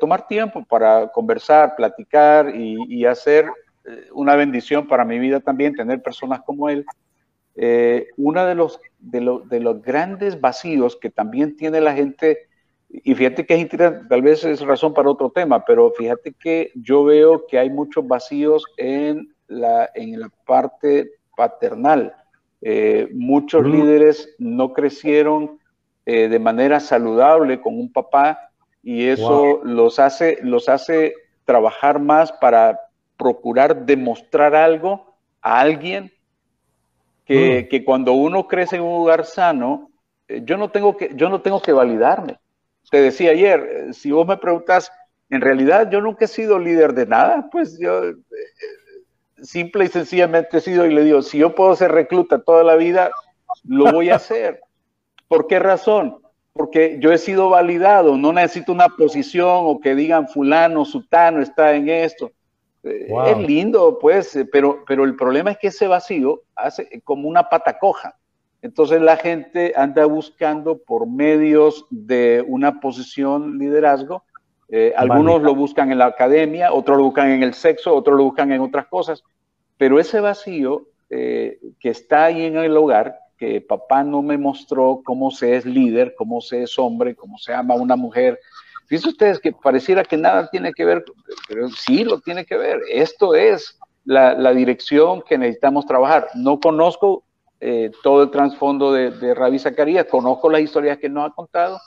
[0.00, 3.46] tomar tiempo para conversar, platicar y, hacer
[3.84, 6.84] eh, una bendición para mi vida también, tener personas como él.
[7.54, 12.48] Eh, uno de los, de, de los grandes vacíos que también tiene la gente
[12.92, 13.68] y fíjate que es
[14.08, 18.06] tal vez es razón para otro tema, pero fíjate que yo veo que hay muchos
[18.06, 22.14] vacíos en la, en la parte paternal.
[22.60, 25.58] Eh, muchos líderes no crecieron
[26.04, 28.51] eh, de manera saludable con un papá
[28.82, 31.14] y eso los, hace, los hace
[31.44, 32.80] trabajar más para
[33.16, 36.12] procurar demostrar algo a alguien
[37.24, 37.68] que, mm.
[37.68, 39.90] que cuando uno crece en un lugar sano,
[40.28, 42.38] eh, yo no tengo que, yo no tengo que validarme
[42.90, 44.92] te decía ayer, eh, si vos me preguntas,
[45.30, 48.14] en realidad yo nunca he sido líder de nada, pues yo eh,
[49.42, 52.76] simple y sencillamente he sido y le digo, si yo puedo ser recluta toda la
[52.76, 53.10] vida,
[53.64, 54.60] lo voy a hacer.
[55.28, 56.21] ¿Por qué razón?
[56.52, 61.74] Porque yo he sido validado, no necesito una posición o que digan fulano, sutano está
[61.74, 62.30] en esto.
[62.82, 67.48] Eh, es lindo, pues, pero, pero el problema es que ese vacío hace como una
[67.48, 68.16] pata coja.
[68.60, 74.24] Entonces la gente anda buscando por medios de una posición liderazgo.
[74.68, 78.24] Eh, algunos lo buscan en la academia, otros lo buscan en el sexo, otros lo
[78.24, 79.24] buscan en otras cosas.
[79.78, 85.02] Pero ese vacío eh, que está ahí en el hogar, que papá no me mostró
[85.04, 88.38] cómo se es líder, cómo se es hombre, cómo se ama una mujer.
[88.86, 91.04] Fíjense ustedes que pareciera que nada tiene que ver,
[91.48, 92.78] pero sí lo tiene que ver.
[92.88, 96.28] Esto es la, dirección que necesitamos trabajar.
[96.34, 97.24] No conozco
[97.58, 101.80] eh, todo el trasfondo de, de Rabbi Zacarías, conozco las historias que nos ha contado,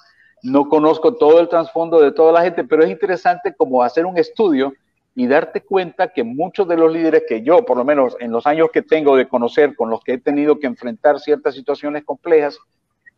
[0.44, 4.18] no conozco todo el trasfondo de toda la gente, pero es interesante como hacer un
[4.18, 4.74] estudio
[5.16, 8.46] y darte cuenta que muchos de los líderes que yo, por lo menos en los
[8.46, 12.60] años que tengo de conocer, con los que he tenido que enfrentar ciertas situaciones complejas,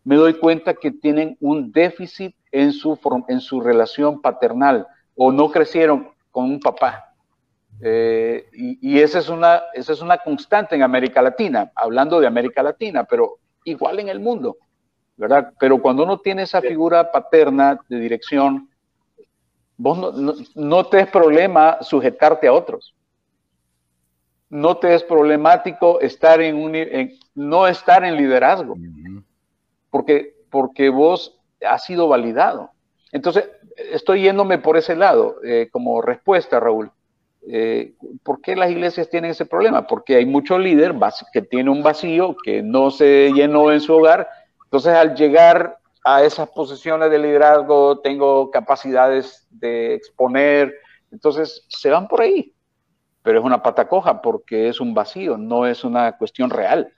[0.03, 5.49] me doy cuenta que tienen un déficit en su, en su relación paternal o no
[5.49, 7.15] crecieron con un papá.
[7.81, 12.63] Eh, y, esa, es una, esa es una constante en América Latina, hablando de América
[12.63, 14.57] Latina, pero igual en el mundo,
[15.15, 15.51] ¿verdad?
[15.59, 18.66] Pero cuando uno tiene esa figura paterna de dirección,
[19.77, 22.95] vos no, te es problema sujetarte a otros.
[24.49, 26.73] No te es problemático estar en un,
[27.35, 28.75] no estar en liderazgo,
[29.89, 32.71] porque, porque vos has sido validado.
[33.11, 33.49] Entonces,
[33.91, 36.91] estoy yéndome por ese lado eh, como respuesta, Raúl.
[37.49, 39.87] Eh, ¿Por qué las iglesias tienen ese problema?
[39.87, 40.97] Porque hay muchos líderes
[41.31, 44.27] que tienen un vacío, que no se llenó en su hogar.
[44.65, 50.73] Entonces, al llegar a esas posiciones de liderazgo, tengo capacidades de exponer.
[51.11, 52.53] Entonces, se van por ahí.
[53.23, 56.91] Pero es una pata coja porque es un vacío, no es una cuestión real.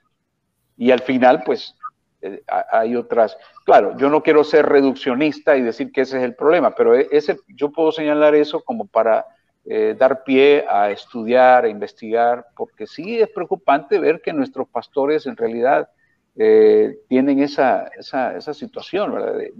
[0.76, 1.74] Y al final, pues,
[2.22, 3.36] eh, hay otras.
[3.64, 7.08] Claro, yo no quiero ser reduccionista y decir que ese es el problema, pero e-,
[7.10, 9.26] ese, yo puedo señalar eso como para
[9.64, 15.26] eh, dar pie a estudiar, a investigar, porque sí es preocupante ver que nuestros pastores
[15.26, 15.88] en realidad
[16.36, 19.40] eh, tienen esa, esa, esa situación, ¿verdad?
[19.40, 19.52] Eh,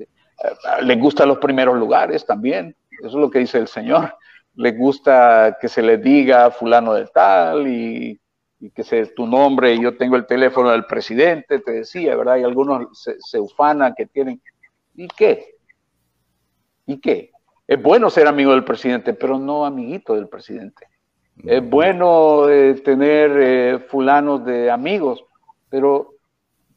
[0.83, 4.15] les gustan los primeros lugares también, eso es lo que dice el Señor.
[4.55, 8.21] Les gusta que se les diga fulano de tal y,
[8.59, 12.37] y que sea tu nombre yo tengo el teléfono del presidente, te decía, ¿verdad?
[12.37, 14.41] Y algunos se, se ufanan que tienen.
[14.95, 15.55] ¿Y qué?
[16.87, 17.31] ¿Y qué?
[17.67, 20.89] Es bueno ser amigo del presidente, pero no amiguito del presidente.
[21.45, 25.25] Es bueno eh, tener eh, fulanos de amigos,
[25.71, 26.10] pero,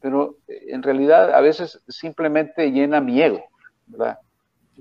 [0.04, 3.42] pero en realidad a veces simplemente llena mi ego,
[3.86, 4.18] ¿verdad?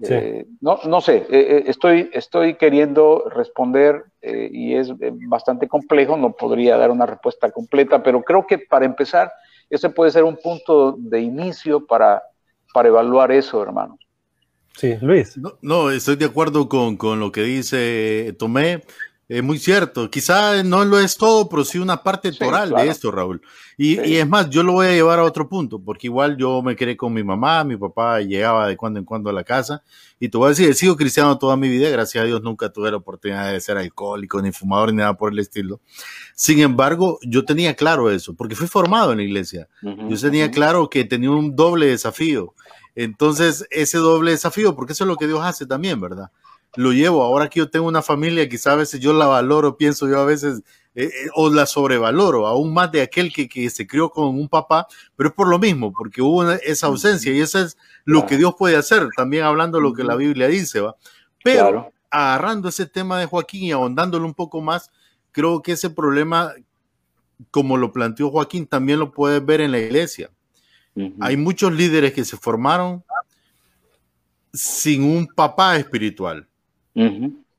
[0.02, 4.92] Eh, no, no sé, estoy, estoy queriendo responder y es
[5.30, 9.32] bastante complejo, no podría dar una respuesta completa, pero creo que para empezar,
[9.70, 12.22] ese puede ser un punto de inicio para,
[12.74, 14.00] para evaluar eso, hermanos.
[14.76, 15.40] Sí, Luis.
[15.62, 18.84] No, estoy de acuerdo con, lo que dice Tomé.
[19.34, 20.12] Es muy cierto.
[20.12, 23.42] Quizá no lo es todo, pero sí una parte toral de esto, Raúl.
[23.78, 26.76] Y, es más, yo lo voy a llevar a otro punto, porque igual yo me
[26.76, 29.82] quedé con mi mamá, mi papá llegaba de cuando en cuando a la casa.
[30.20, 32.70] Y te voy a decir, he sido cristiano toda mi vida, gracias a Dios nunca
[32.70, 35.82] tuve la oportunidad de ser alcohólico, ni fumador, ni nada por el estilo.
[36.36, 39.68] Sin embargo, yo tenía claro eso, porque fui formado en la iglesia.
[39.82, 42.54] yo tenía claro que tenía un doble desafío
[42.96, 46.30] entonces, ese doble desafío, porque eso es lo que Dios hace también, ¿verdad?
[46.76, 50.08] Lo llevo, ahora que yo tengo una familia, quizá a veces yo la valoro, pienso
[50.08, 50.64] yo a veces,
[50.96, 54.50] eh, eh, o la sobrevaloro, aún más de aquel que, que, se crió con un
[54.50, 58.38] papá, pero es por lo mismo, porque hubo esa ausencia y eso es lo que
[58.38, 60.96] Dios puede hacer, también hablando de lo que la Biblia dice, ¿va?
[61.44, 64.92] Pero agarrando ese tema de Joaquín y ahondándolo un poco más,
[65.32, 66.54] creo que ese problema,
[67.52, 70.32] como lo planteó Joaquín, también lo puedes ver en la iglesia.
[71.20, 73.04] Hay muchos líderes que se formaron
[74.54, 76.48] sin un papá espiritual.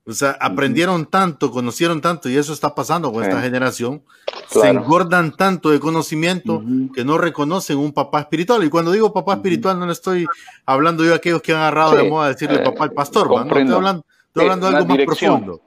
[0.06, 4.02] O sea, aprendieron tanto, conocieron tanto, y eso está pasando con esta generación.
[4.48, 6.62] Se engordan tanto de conocimiento
[6.94, 8.62] que no reconocen un papá espiritual.
[8.64, 10.26] Y cuando digo papá espiritual, no le estoy
[10.66, 13.42] hablando yo a aquellos que han agarrado de moda decirle eh, papá al pastor, no,
[13.42, 15.62] estoy hablando, estoy hablando de algo más profundo.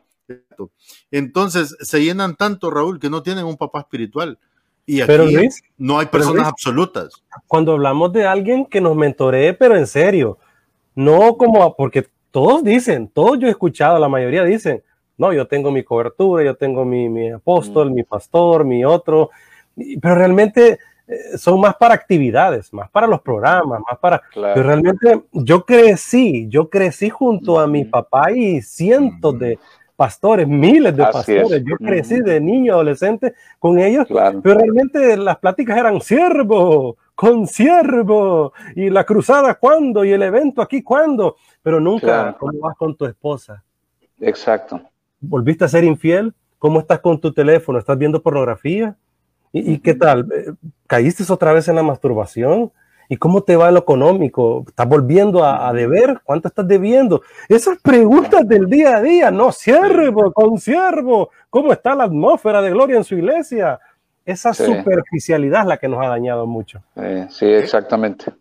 [1.10, 4.38] Entonces, se llenan tanto, Raúl, que no tienen un papá espiritual.
[4.86, 7.24] Y aquí no hay personas absolutas.
[7.48, 10.38] Cuando hablamos de alguien que nos mentoree, pero en serio,
[10.96, 12.08] no como, porque
[12.38, 14.84] todos dicen, todos yo he escuchado, la mayoría dicen,
[15.18, 17.94] no, yo tengo mi cobertura, yo tengo mi, apóstol, mm.
[17.96, 19.32] mi pastor, mi otro,
[20.00, 20.78] pero realmente
[21.08, 24.22] eh, son más para actividades, más para los programas, más para...
[24.36, 29.58] Pero realmente yo crecí, yo crecí junto a mi papá y cientos de
[29.96, 31.64] pastores, miles de pastores.
[31.66, 38.54] Yo crecí de niño, adolescente con ellos, pero realmente las pláticas eran siervo, con siervo,
[38.76, 41.38] y la cruzada cuándo, y el evento aquí cuándo,
[41.68, 43.62] pero nunca cómo vas con tu esposa.
[44.22, 44.80] Exacto.
[45.20, 46.34] ¿Volviste a ser infiel?
[46.60, 47.78] ¿Cómo estás con tu teléfono?
[47.78, 48.96] ¿Estás viendo pornografía?
[49.52, 50.30] ¿Y, qué tal?
[50.34, 50.54] Eh,
[50.88, 52.72] ¿Caíste otra vez en la masturbación?
[53.10, 54.64] ¿Y cómo te va lo económico?
[54.66, 56.22] ¿Estás volviendo a, deber?
[56.24, 57.22] ¿Cuánto estás debiendo?
[57.50, 62.70] Esas preguntas del día a día, no, siervo, con siervo, ¿cómo está la atmósfera de
[62.70, 63.78] gloria en su iglesia?
[64.24, 66.82] Esa superficialidad es la que nos ha dañado mucho.
[67.28, 68.32] sí, exactamente.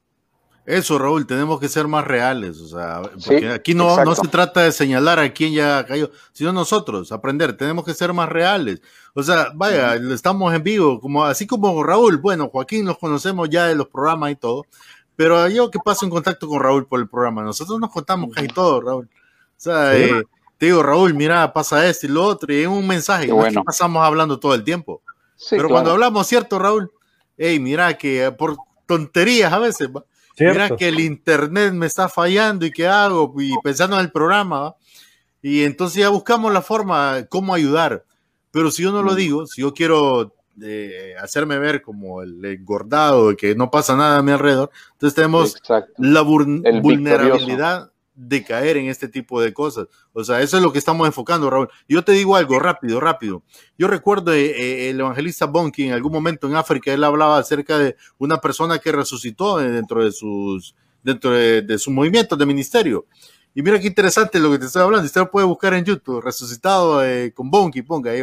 [0.66, 2.58] Eso, Raúl, tenemos que ser más reales.
[2.58, 6.52] O sea, porque aquí no, no, se trata de señalar a quién ya cayó, sino
[6.52, 7.56] nosotros, aprender.
[7.56, 8.82] Tenemos que ser más reales.
[9.14, 12.16] O sea, vaya, estamos en vivo, como así como Raúl.
[12.16, 14.66] Bueno, Joaquín nos conocemos ya de los programas y todo,
[15.14, 18.48] pero yo que paso en contacto con Raúl por el programa, nosotros nos contamos casi
[18.48, 19.08] todo, Raúl.
[19.08, 20.24] O sea, eh,
[20.58, 23.28] te digo, Raúl, mira, pasa esto y lo otro, y es un mensaje.
[23.28, 25.00] No pasamos hablando todo el tiempo.
[25.48, 26.90] pero cuando hablamos, ¿cierto, Raúl?
[27.38, 28.56] Hey, mira que por
[28.86, 29.88] tonterías a veces,
[30.38, 34.74] Mira que el internet me está fallando y qué hago, y pensando en el programa,
[35.42, 38.04] y entonces ya buscamos la forma, cómo ayudar.
[38.50, 43.36] Pero si yo no lo digo, si yo quiero eh, hacerme ver como el engordado,
[43.36, 45.56] que no pasa nada a mi alrededor, entonces tenemos
[45.98, 49.86] la vulnerabilidad de caer en este tipo de cosas.
[50.12, 51.68] O sea, eso es lo que estamos enfocando, Raúl.
[51.86, 53.42] Yo te digo algo rápido, rápido.
[53.78, 57.78] Yo recuerdo eh, eh, el evangelista Bonki en algún momento en África, él hablaba acerca
[57.78, 63.06] de una persona que resucitó dentro de sus, dentro de, su movimiento de ministerio.
[63.54, 65.06] Y mira qué interesante lo que te estoy hablando.
[65.06, 68.22] Usted lo puede buscar en YouTube, resucitado eh, con Bonki, ponga ahí.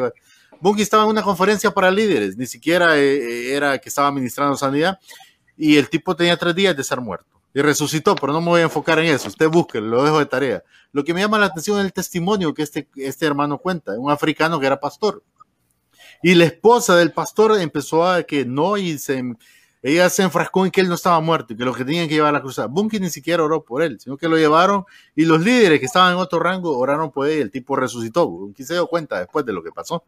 [0.59, 4.97] Bonki estaba en una conferencia para líderes, ni siquiera era que estaba ministrando sanidad,
[5.57, 8.61] y el tipo tenía tres días de ser muerto y resucitó, pero no me voy
[8.61, 9.27] a enfocar en eso.
[9.27, 10.63] Usted busque, lo dejo de tarea.
[10.91, 14.11] Lo que me llama la atención es el testimonio que este, este hermano cuenta, un
[14.11, 15.23] africano que era pastor.
[16.21, 19.21] Y la esposa del pastor empezó a que no, y se,
[19.83, 22.15] ella se enfrascó en que él no estaba muerto y que lo que tenían que
[22.15, 22.69] llevar a la cruzada.
[22.69, 26.13] Bunky ni siquiera oró por él, sino que lo llevaron y los líderes que estaban
[26.13, 28.27] en otro rango oraron por él y el tipo resucitó.
[28.29, 30.05] Bunky se dio cuenta después de lo que pasó.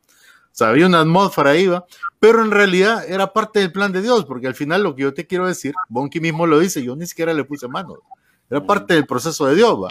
[0.56, 1.86] Sea, había una atmósfera ahí, ¿va?
[2.18, 5.14] pero en realidad era parte del plan de Dios, porque al final lo que yo
[5.14, 7.97] te quiero decir, Bonky mismo lo dice, yo ni siquiera le puse mano,
[8.49, 9.76] era parte del proceso de Dios.
[9.76, 9.89] ¿va?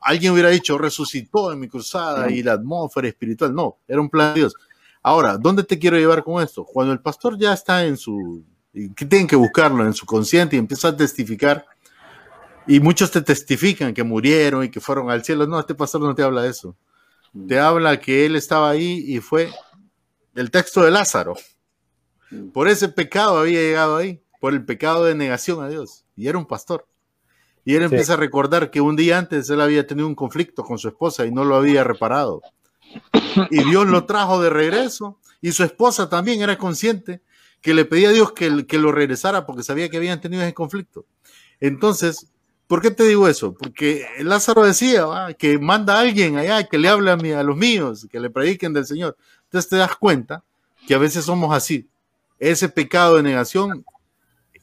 [0.00, 4.34] Alguien hubiera dicho, resucitó en mi cruzada y la atmósfera espiritual, no, era un plan
[4.34, 4.54] de Dios.
[5.02, 6.62] Ahora, ¿dónde te quiero llevar con esto?
[6.62, 8.44] Cuando el pastor ya está en su,
[8.94, 11.64] que tienen que buscarlo en su consciente y empieza a testificar,
[12.66, 16.14] y muchos te testifican que murieron y que fueron al cielo, no, este pastor no
[16.14, 16.76] te habla de eso.
[17.48, 19.50] Te habla que él estaba ahí y fue
[20.34, 21.34] el texto de Lázaro.
[22.52, 26.04] Por ese pecado había llegado ahí, por el pecado de negación a Dios.
[26.16, 26.86] Y era un pastor.
[27.64, 30.78] Y él empieza a recordar que un día antes él había tenido un conflicto con
[30.78, 32.42] su esposa y no lo había reparado.
[33.50, 35.18] Y Dios lo trajo de regreso.
[35.40, 37.22] Y su esposa también era consciente
[37.60, 40.54] que le pedía a Dios que, que lo regresara porque sabía que habían tenido ese
[40.54, 41.06] conflicto.
[41.60, 42.31] Entonces,
[42.66, 43.54] ¿por qué te digo eso?
[43.54, 45.06] Porque Lázaro decía
[45.38, 48.30] que manda a alguien allá que le hable a, mí, a los míos, que le
[48.30, 49.16] prediquen del Señor.
[49.44, 50.42] Entonces te das cuenta
[50.86, 51.88] que a veces somos así.
[52.38, 53.84] Ese pecado de negación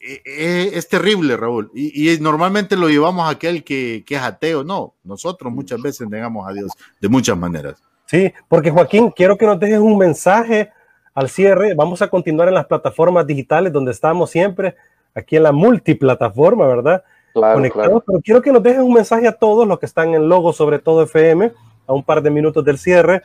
[0.00, 1.70] eh, eh, es, terrible, Raúl.
[1.74, 4.64] Y, normalmente lo llevamos a aquel que, que, es ateo.
[4.64, 7.82] No, nosotros muchas veces negamos a Dios de muchas maneras.
[8.06, 10.72] Sí, porque Joaquín, quiero que nos dejes un mensaje
[11.14, 11.74] al cierre.
[11.74, 14.74] Vamos a continuar en las plataformas digitales donde estamos siempre,
[15.14, 17.04] aquí en la multiplataforma, ¿verdad?
[17.32, 20.28] Claro, Conectados, pero quiero que nos dejes un mensaje a todos los que están en
[20.28, 21.52] Logo, sobre todo FM,
[21.86, 23.22] a un par de minutos del cierre,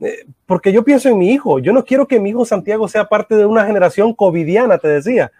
[0.00, 1.58] eh, porque yo pienso en mi hijo.
[1.58, 5.32] Yo no quiero que mi hijo Santiago sea parte de una generación covidiana, te decía.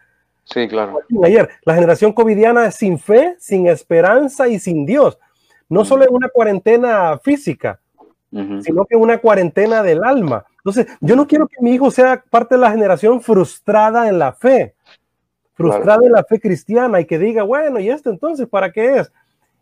[0.45, 1.01] Sí, claro.
[1.23, 5.19] Ayer, la generación covidiana es sin fe, sin esperanza y sin Dios.
[5.69, 7.79] No solo en una cuarentena física,
[8.31, 10.45] sino que una cuarentena del alma.
[10.57, 14.33] Entonces, yo no quiero que mi hijo sea parte de la generación frustrada en la
[14.33, 14.75] fe,
[15.59, 19.13] frustrada en la fe cristiana y que diga, bueno, ¿y esto entonces para qué es?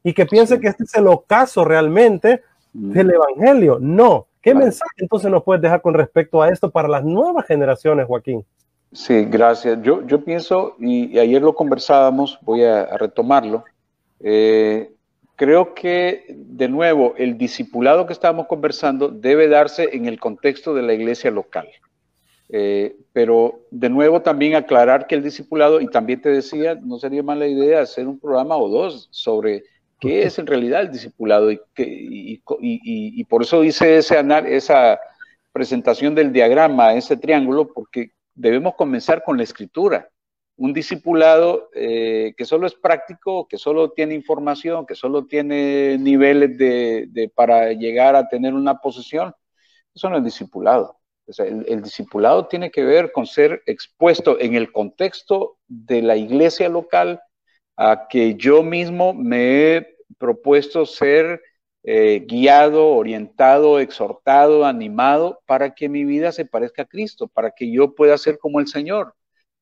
[0.04, 2.42] Y que piense que este es el ocaso realmente
[2.74, 2.92] mm.
[2.92, 3.78] del Evangelio.
[3.80, 4.26] No.
[4.42, 8.44] ¿Qué mensaje entonces nos puedes dejar con respecto a esto para las nuevas generaciones, Joaquín?
[8.92, 9.80] Sí, gracias.
[9.82, 13.64] Yo, yo pienso, y, ayer lo conversábamos, voy a, retomarlo,
[14.20, 14.92] eh,
[15.34, 20.82] creo que, de nuevo, el discipulado que estábamos conversando debe darse en el contexto de
[20.82, 21.66] la iglesia local.
[22.48, 27.22] Eh, pero, de nuevo, también aclarar que el discipulado, y también te decía, no sería
[27.22, 29.64] mala idea hacer un programa o dos sobre
[29.98, 34.16] qué es en realidad el discipulado y, y, y, y por eso hice ese
[34.48, 34.98] esa
[35.52, 40.08] presentación del diagrama, ese triángulo, porque debemos comenzar con la escritura
[40.56, 46.56] un discipulado eh, que solo es práctico, que solo tiene información, que solo tiene niveles
[46.56, 49.34] de, para llegar a tener una posición,
[49.94, 50.96] eso no es discipulado.
[51.38, 57.20] El, discipulado tiene que ver con ser expuesto en el contexto de la iglesia local
[57.76, 61.40] a que yo mismo me he propuesto ser
[61.82, 67.70] eh, guiado, orientado, exhortado, animado para que mi vida se parezca a Cristo, para que
[67.70, 69.14] yo pueda ser como el Señor.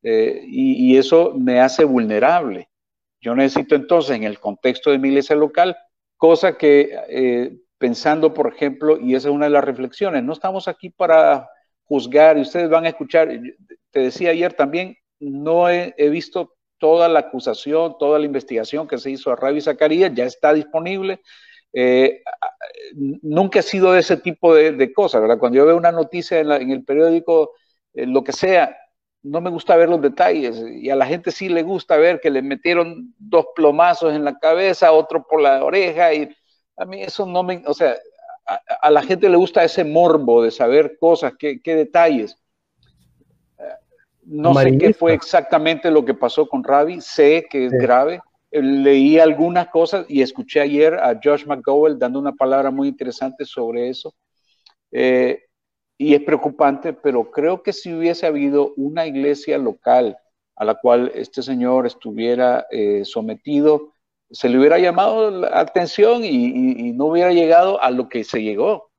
[0.02, 2.68] Eh, y, eso me hace vulnerable.
[3.20, 5.76] Yo necesito entonces, en el contexto de mi iglesia local,
[6.16, 10.68] cosa que eh, pensando, por ejemplo, y esa es una de las reflexiones, no estamos
[10.68, 11.48] aquí para
[11.84, 13.28] juzgar y ustedes van a escuchar,
[13.90, 19.10] te decía ayer también, no he, visto toda la acusación, toda la investigación que se
[19.10, 21.20] hizo a Ravi Zacarías, ya está disponible.
[21.72, 22.22] Eh,
[22.94, 25.38] nunca he sido de ese tipo de, cosas, ¿verdad?
[25.38, 27.52] Cuando yo veo una noticia en, en el periódico,
[27.94, 28.76] lo que sea,
[29.24, 32.30] no me gusta ver los detalles y a la gente sí le gusta ver que
[32.30, 36.28] le metieron dos plomazos en la cabeza, otro por la oreja y
[36.76, 37.96] a mí eso no me, o sea,
[38.46, 42.36] a, la gente le gusta ese morbo de saber cosas, qué, detalles.
[44.22, 48.20] No sé qué fue exactamente lo que pasó con Ravi, sé que es grave.
[48.50, 53.88] Leí algunas cosas y escuché ayer a Josh McGowell dando una palabra muy interesante sobre
[53.88, 54.14] eso.
[54.92, 55.42] Eh,
[55.98, 60.16] y es preocupante, pero creo que si hubiese habido una iglesia local
[60.56, 63.93] a la cual este señor estuviera eh, sometido,
[64.30, 68.90] se le hubiera llamado la atención y, no hubiera llegado a lo que se llegó,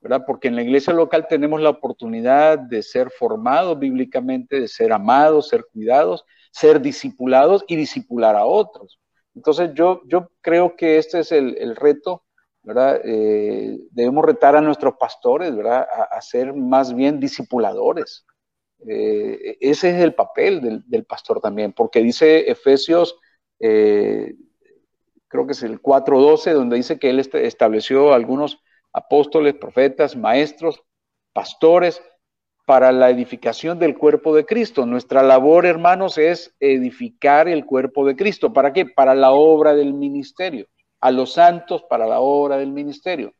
[0.00, 0.24] ¿verdad?
[0.26, 5.48] Porque en la iglesia local tenemos la oportunidad de ser formados bíblicamente, de ser amados,
[5.48, 8.98] ser cuidados, ser discipulados y discipular a otros.
[9.34, 12.24] Entonces yo, yo creo que este es el, el reto
[12.62, 13.00] ¿verdad?
[13.04, 15.86] Eh, debemos retar a nuestros pastores, ¿verdad?
[16.10, 18.26] A, ser más bien discipuladores.
[18.88, 23.18] Eh, ese es el papel del, pastor también, porque dice Efesios,
[23.58, 24.34] eh,
[25.30, 28.58] creo que es el 4.12, donde dice que él estableció algunos
[28.92, 30.82] apóstoles, profetas, maestros,
[31.32, 32.02] pastores,
[32.66, 34.84] para la edificación del cuerpo de Cristo.
[34.84, 38.52] Nuestra labor, hermanos, es edificar el cuerpo de Cristo.
[38.52, 38.84] ¿Para qué?
[38.84, 40.66] Para la obra del ministerio
[41.00, 43.34] a los santos para la obra del ministerio.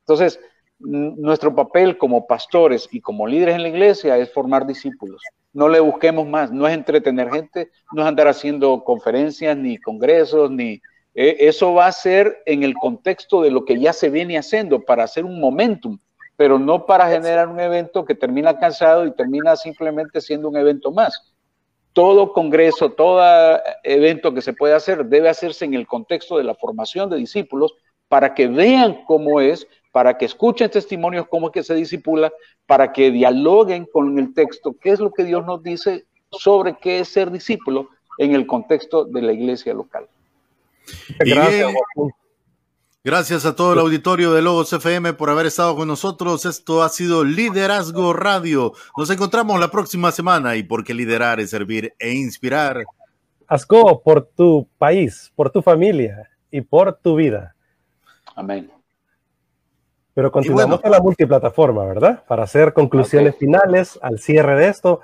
[0.00, 0.38] Entonces,
[0.78, 5.22] nuestro papel como pastores y como líderes en la iglesia es formar discípulos.
[5.52, 10.50] No le busquemos más, no es entretener gente, no es andar haciendo conferencias ni congresos,
[10.50, 10.82] ni
[11.16, 14.84] eh, eso va a ser en el contexto de lo que ya se viene haciendo
[14.84, 15.98] para hacer un momentum,
[16.36, 20.92] pero no para generar un evento que termina cansado y termina simplemente siendo un evento
[20.92, 21.34] más
[21.96, 23.22] todo congreso, todo
[23.82, 27.72] evento que se puede hacer debe hacerse en el contexto de la formación de discípulos
[28.06, 32.30] para que vean cómo es, para que escuchen testimonios cómo es que se disipula,
[32.66, 36.98] para que dialoguen con el texto, qué es lo que Dios nos dice sobre qué
[36.98, 37.88] es ser discípulo
[38.18, 40.06] en el contexto de la iglesia local.
[41.18, 41.72] Gracias.
[43.06, 46.44] Gracias a todo el auditorio de Logos FM por haber estado con nosotros.
[46.44, 48.72] Esto ha sido Liderazgo Radio.
[48.96, 52.84] Nos encontramos la próxima semana y porque liderar es servir e inspirar.
[53.46, 57.54] Asco por tu país, por tu familia y por tu vida.
[58.34, 58.72] Amén.
[60.12, 62.24] Pero continuamos con la multiplataforma, ¿verdad?
[62.26, 65.00] Para hacer conclusiones finales al cierre de esto,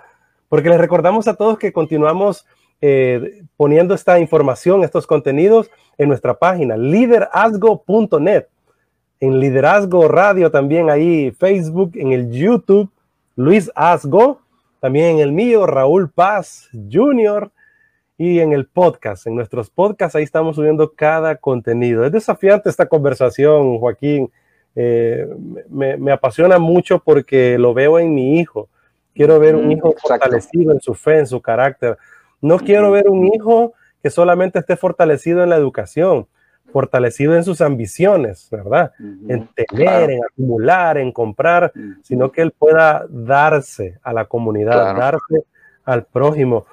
[0.48, 2.46] porque les recordamos a todos que continuamos
[2.84, 8.46] eh, poniendo esta información, estos contenidos en nuestra página liderazgo.net,
[9.20, 12.90] en Liderazgo Radio también ahí, Facebook, en el YouTube,
[13.36, 14.40] Luis Asgo,
[14.80, 17.52] también en el mío, Raúl Paz Jr.
[18.18, 22.04] y en el podcast, en nuestros podcasts, ahí estamos subiendo cada contenido.
[22.04, 24.28] Es desafiante esta conversación, Joaquín.
[24.74, 25.28] Eh,
[25.70, 28.68] me, me, apasiona mucho porque lo veo en mi hijo.
[29.14, 31.96] Quiero ver un hijo fortalecido en su fe, en su carácter.
[32.42, 33.72] No quiero ver un hijo
[34.02, 36.26] que solamente esté fortalecido en la educación,
[36.72, 38.92] fortalecido en sus ambiciones, ¿verdad?
[38.98, 41.72] En tener, en acumular, en comprar,
[42.02, 45.44] sino que él pueda darse a la comunidad, darse
[45.84, 46.66] al prójimo.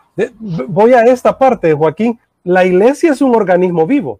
[0.67, 2.19] Voy a esta parte, Joaquín.
[2.43, 4.19] La iglesia es un organismo vivo.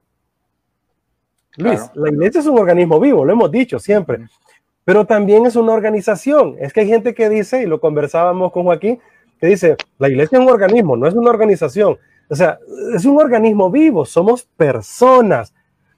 [1.58, 4.20] Luis, la iglesia es un organismo vivo, lo hemos dicho siempre,
[4.86, 6.56] pero también es una organización.
[6.60, 9.00] Es que hay gente que dice, y lo conversábamos con Joaquín,
[9.40, 11.98] que dice, la iglesia es un organismo, no es una organización.
[12.30, 12.60] O sea,
[12.94, 15.54] es un organismo vivo, somos personas,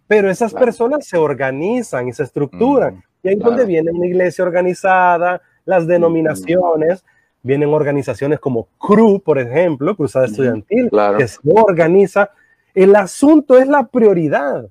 [0.07, 2.95] pero esas personas se organizan y se estructuran.
[2.95, 7.03] Mm, y ahí es donde viene una iglesia organizada, las denominaciones,
[7.43, 12.31] vienen organizaciones como CRU, por ejemplo, Cruzada Estudiantil, que se organiza.
[12.73, 14.69] El asunto es la prioridad.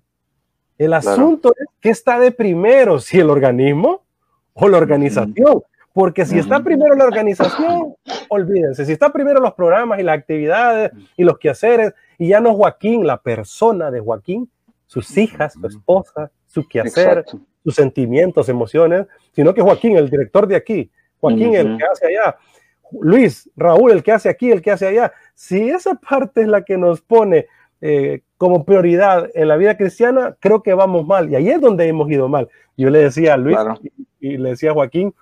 [0.79, 4.03] El asunto es qué está de primero, si el organismo
[4.55, 5.62] o la organización.
[5.93, 7.95] Porque si está primero la organización,
[8.28, 12.55] olvídense, si está primero los programas y las actividades y los quehaceres, y ya no
[12.55, 14.49] Joaquín, la persona de Joaquín,
[14.86, 17.24] sus hijas, su esposa, su quehacer,
[17.64, 22.36] sus sentimientos, emociones, sino que Joaquín, el director de aquí, Joaquín, el que hace allá,
[22.99, 25.12] Luis, Raúl, el que hace aquí, el que hace allá.
[25.34, 27.47] Si esa parte es la que nos pone
[27.80, 31.30] eh, como prioridad en la vida cristiana, creo que vamos mal.
[31.30, 32.49] Y ahí es donde hemos ido mal.
[32.76, 33.59] Yo le decía a Luis
[34.20, 35.14] y, le decía a Joaquín,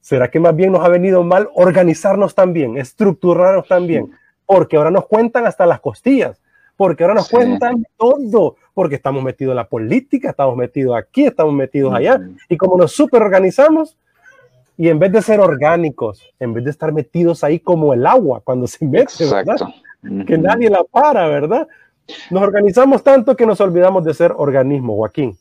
[0.00, 4.10] ¿será que más bien nos ha venido mal organizarnos también, estructurarnos también?
[4.46, 6.40] Porque ahora nos cuentan hasta las costillas,
[6.76, 11.52] porque ahora nos cuentan todo, porque estamos metidos en la política, estamos metidos aquí, estamos
[11.52, 12.20] metidos allá.
[12.48, 13.96] Y como nos super organizamos,
[14.76, 18.40] y en vez de ser orgánicos, en vez de estar metidos ahí como el agua
[18.44, 19.56] cuando se mete, ¿verdad?
[20.24, 21.66] Que nadie la para, ¿verdad?
[22.30, 25.36] Nos organizamos tanto que nos olvidamos de ser organismo, Joaquín.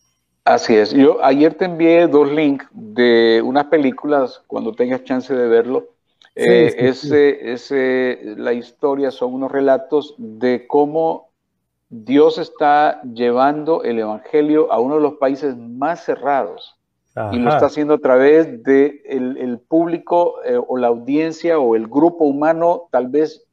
[0.47, 0.93] Así es.
[0.93, 5.89] Yo ayer te envié dos links de unas películas, cuando tengas chance de verlo.
[6.35, 11.31] Eh, ese, ese, la historia son unos relatos de cómo
[11.89, 16.77] Dios está llevando el Evangelio a uno de los países más cerrados
[17.33, 21.87] y lo está haciendo a través de el, público eh, o la audiencia o el
[21.87, 23.45] grupo humano tal vez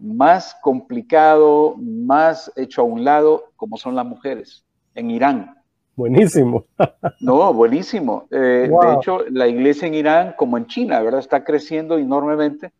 [0.00, 4.64] más complicado, más hecho a un lado, como son las mujeres
[4.94, 5.55] en Irán.
[5.96, 6.66] Buenísimo.
[7.20, 8.28] no, buenísimo.
[8.30, 11.20] Eh, de hecho, la iglesia en Irán, como en China, ¿verdad?
[11.20, 12.72] Está creciendo enormemente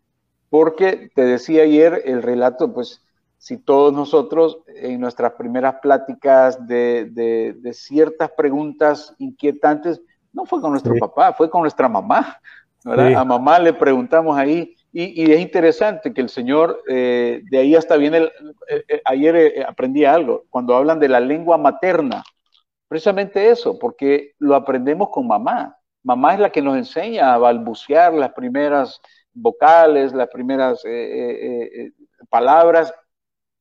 [0.50, 3.02] porque te decía ayer el relato, pues
[3.38, 10.00] si todos nosotros en nuestras primeras pláticas de, de, ciertas preguntas inquietantes,
[10.32, 12.38] no fue con nuestro papá, fue con nuestra mamá.
[12.84, 17.96] A mamá le preguntamos ahí, y, es interesante que el Señor, eh, de ahí hasta
[17.96, 18.32] viene, el,
[18.68, 22.24] eh, eh, ayer aprendí algo, cuando hablan de la lengua materna,
[22.88, 25.76] precisamente eso, porque lo aprendemos con mamá.
[26.02, 29.00] Mamá es la que nos enseña a balbucear las primeras
[29.32, 30.82] vocales, las primeras
[32.30, 32.92] palabras,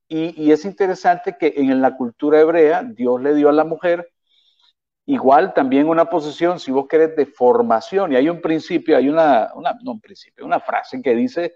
[0.08, 4.08] y, es interesante que en la cultura hebrea Dios le dio a la mujer
[5.04, 8.12] igual también una posición, si vos querés, de formación.
[8.12, 9.52] Y hay un principio, hay una,
[9.82, 11.54] no un principio, una frase que dice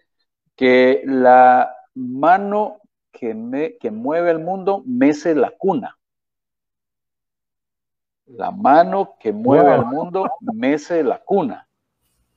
[0.56, 2.80] que la mano
[3.12, 5.96] que, que mueve el mundo mece la cuna.
[8.36, 11.66] La mano que mueve al mundo mece la cuna.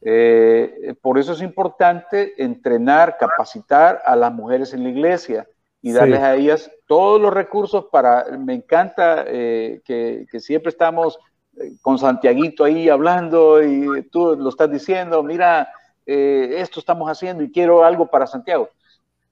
[0.01, 5.47] Eh, por eso es importante entrenar, capacitar a las mujeres en la iglesia
[5.81, 11.19] y darles a ellas todos los recursos para, me encanta eh, que, siempre estamos
[11.57, 15.69] eh, con Santiaguito ahí hablando y tú lo estás diciendo, mira,
[16.05, 18.69] eh, esto estamos haciendo y quiero algo para Santiago.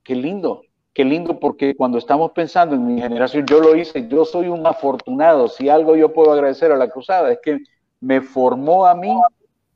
[0.03, 4.25] Qué lindo, qué lindo porque cuando estamos pensando en mi generación, yo lo hice, yo
[4.25, 7.59] soy un afortunado, si algo yo puedo agradecer a la cruzada es que
[7.99, 9.15] me formó a mí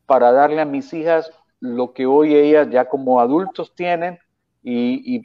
[0.05, 4.20] para darle a mis hijas lo que hoy ellas ya como adultos tienen
[4.63, 5.24] y,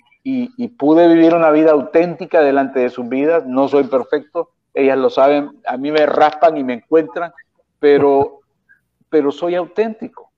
[0.78, 3.44] pude vivir una vida auténtica delante de sus vidas.
[3.46, 7.32] No soy perfecto, ellas lo saben, a mí me raspan y me encuentran,
[7.78, 8.40] pero,
[9.08, 10.30] pero soy auténtico,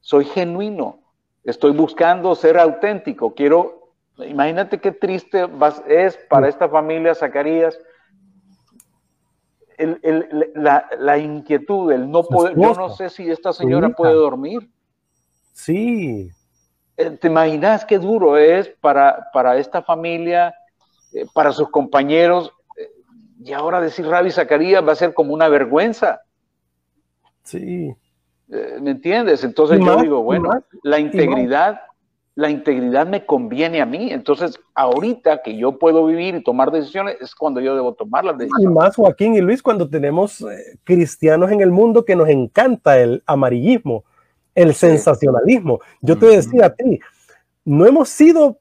[0.00, 1.00] soy genuino,
[1.44, 3.34] estoy buscando ser auténtico.
[3.34, 3.79] Quiero,
[4.26, 5.48] imagínate qué triste
[5.88, 7.78] es para esta familia Zacarías.
[9.78, 14.70] la, inquietud, el no poder, yo no sé si esta señora puede dormir.
[15.52, 16.30] Sí,
[17.00, 20.54] eh, ¿Te imaginas qué duro es para, para esta familia,
[21.14, 22.52] eh, para sus compañeros?
[22.76, 22.90] Eh,
[23.42, 26.20] y ahora decir Ravi Zacarías va a ser como una vergüenza.
[27.42, 27.94] Sí.
[28.48, 29.44] ¿Me entiendes?
[29.44, 30.50] Entonces yo digo, bueno,
[30.82, 31.80] la integridad,
[32.34, 34.12] la integridad me conviene a mí.
[34.12, 38.38] Entonces, ahorita que yo puedo vivir y tomar decisiones, es cuando yo debo tomar las
[38.38, 38.64] decisiones.
[38.64, 40.44] Y más, Joaquín y Luis, cuando tenemos
[40.84, 44.04] cristianos en el mundo que nos encanta el amarillismo
[44.54, 45.80] el sensacionalismo.
[46.00, 47.00] Yo te decía a ti,
[47.64, 48.58] no hemos sido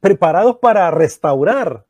[0.00, 1.84] preparados para restaurar.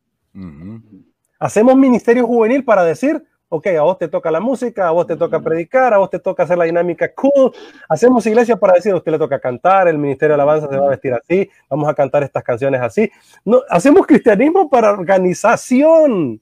[1.39, 5.17] Hacemos ministerio juvenil para decir, ok, a vos te toca la música, a vos te
[5.17, 7.53] toca predicar, a vos te toca hacer la dinámica cool.
[7.89, 10.87] Hacemos iglesia para decir, a usted le toca cantar, el ministerio de alabanza se va
[10.87, 13.11] a vestir así, vamos a cantar estas canciones así.
[13.45, 16.41] No, hacemos cristianismo para organización.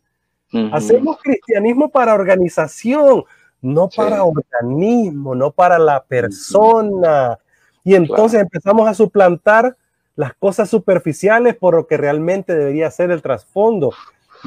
[0.72, 3.24] Hacemos cristianismo para organización,
[3.60, 7.36] no para organismo, no para la persona.
[7.82, 9.76] Y entonces empezamos a suplantar
[10.14, 13.92] las cosas superficiales por lo que realmente debería ser el trasfondo.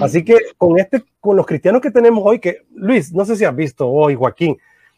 [0.02, 3.46] Así que con este, con los cristianos que tenemos hoy, que Luis, no sé si
[3.46, 4.58] has visto hoy, Joaquín,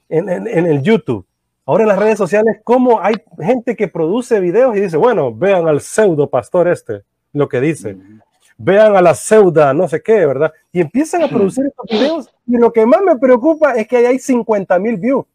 [0.09, 1.25] en, en, el YouTube,
[1.65, 5.67] ahora en las redes sociales, cómo hay gente que produce videos y dice, bueno, vean
[5.67, 7.97] al pseudo pastor este, lo que dice,
[8.57, 10.51] vean a la pseuda, no sé qué, ¿verdad?
[10.71, 14.19] Y empiezan a producir estos videos y lo que más me preocupa es que hay
[14.19, 15.25] 50 mil views,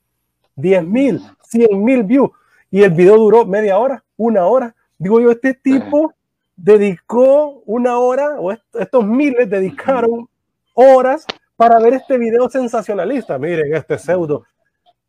[0.56, 2.30] 10 mil, 100 mil views.
[2.70, 4.74] Y el video duró media hora, una hora.
[4.98, 6.12] Digo yo, este tipo
[6.56, 10.28] dedicó una hora, o estos miles dedicaron
[10.74, 11.26] horas
[11.56, 13.38] para ver este video sensacionalista.
[13.38, 14.44] Miren, este pseudo.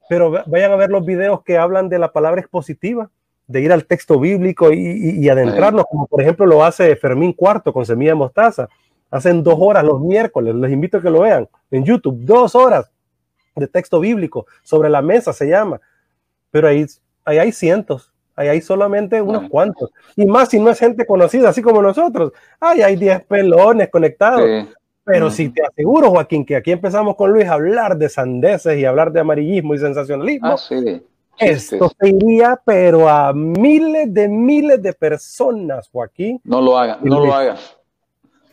[0.07, 3.09] Pero vayan a ver los videos que hablan de la palabra expositiva,
[3.47, 7.85] de ir al texto bíblico y, adentrarnos, como por ejemplo lo hace Fermín Cuarto con
[7.85, 8.67] Semilla de Mostaza.
[9.09, 12.91] Hacen dos horas los miércoles, les invito a que lo vean en YouTube, dos horas
[13.55, 15.79] de texto bíblico sobre la mesa se llama.
[16.51, 16.85] Pero ahí,
[17.23, 19.91] ahí hay cientos, Ahí hay solamente unos cuantos.
[20.15, 22.33] Y más si no es gente conocida, así como nosotros.
[22.59, 24.67] Ay, hay 10 pelones conectados.
[25.05, 28.86] Pero si te aseguro, Joaquín, que aquí empezamos con Luis a hablar de sandeces y
[28.86, 30.47] hablar de amarillismo y sensacionalismo.
[30.47, 30.57] Ah,
[31.38, 36.41] esto se iría, pero a miles de miles de personas, Joaquín.
[36.43, 37.57] No lo hagan, no lo hagan.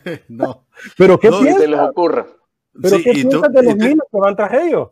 [0.27, 0.65] no.
[0.97, 1.61] Pero ¿qué piensas?
[1.61, 2.27] se les ocurra.
[2.81, 4.89] ¿Pero qué piensas de los miles que van tras ellos?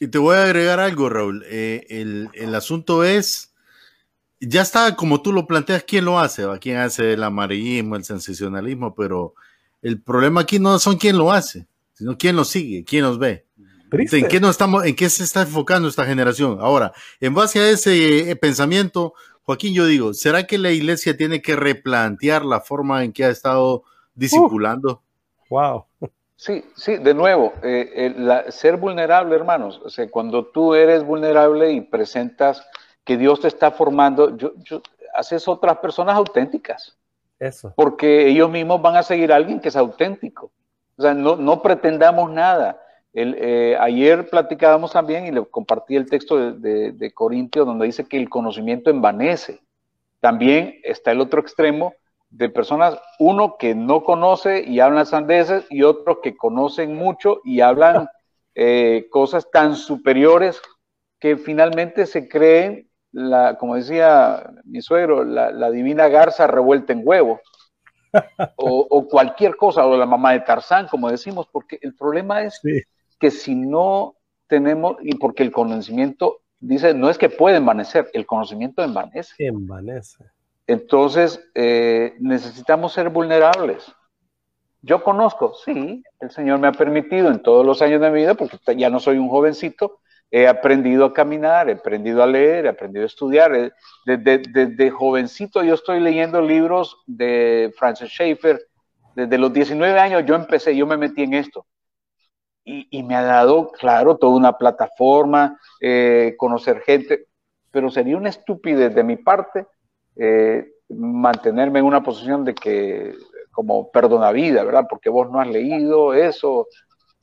[0.00, 1.44] Y te voy a agregar algo, Raúl.
[1.48, 3.53] Eh, el, el asunto es
[4.48, 6.44] ya está como tú lo planteas, ¿quién lo hace?
[6.60, 8.94] ¿Quién hace el amarillismo, el sensacionalismo?
[8.94, 9.34] Pero
[9.82, 13.46] el problema aquí no son quién lo hace, sino quién lo sigue, quién nos ve.
[13.90, 16.58] ¿En qué, no estamos, ¿En qué se está enfocando esta generación?
[16.60, 19.14] Ahora, en base a ese eh, pensamiento,
[19.44, 23.30] Joaquín, yo digo, ¿será que la iglesia tiene que replantear la forma en que ha
[23.30, 23.84] estado
[24.14, 25.02] discipulando?
[25.48, 25.84] wow.
[26.36, 29.80] Sí, sí, de nuevo, eh, ser vulnerable, hermanos.
[29.84, 32.66] O sea, cuando tú eres vulnerable y presentas
[33.04, 34.52] que Dios te está formando, yo,
[35.14, 36.96] haces otras personas auténticas.
[37.38, 37.72] Eso.
[37.76, 40.50] Porque ellos mismos van a seguir a alguien que es auténtico.
[40.96, 42.80] O sea, no, no pretendamos nada.
[43.12, 48.06] El, eh, ayer platicábamos también y le compartí el texto de, de, Corintios donde dice
[48.06, 49.60] que el conocimiento envanece.
[50.20, 51.94] También está el otro extremo
[52.30, 57.60] de personas, uno que no conoce y hablan sandeces y otro que conocen mucho y
[57.60, 58.08] hablan
[58.56, 60.60] eh, cosas tan superiores
[61.20, 67.40] que finalmente se creen la, como decía mi suegro, la, divina garza revuelta en huevo.
[68.56, 72.60] O, cualquier cosa, o la mamá de Tarzán, como decimos, porque el problema es
[73.18, 74.14] que si no
[74.46, 79.34] tenemos, y porque el conocimiento, dice, no es que puede envanecer, el conocimiento envanece.
[79.38, 80.24] Envanece.
[80.68, 83.92] Entonces, eh, necesitamos ser vulnerables.
[84.80, 88.34] Yo conozco, sí, el Señor me ha permitido en todos los años de mi vida,
[88.34, 89.98] porque ya no soy un jovencito,
[90.30, 93.72] he aprendido a caminar, he aprendido a leer, he aprendido a estudiar.
[94.04, 98.60] Desde, jovencito yo estoy leyendo libros de Francis Schaeffer.
[99.14, 101.66] Desde los 19 años yo empecé, yo me metí en esto.
[102.66, 107.26] Y, me ha dado, claro, toda una plataforma, eh, conocer gente,
[107.70, 109.66] pero sería una estupidez de mi parte
[110.16, 113.14] eh, mantenerme en una posición de que
[113.50, 114.86] como perdona vida, ¿verdad?
[114.88, 116.66] Porque vos no has leído eso,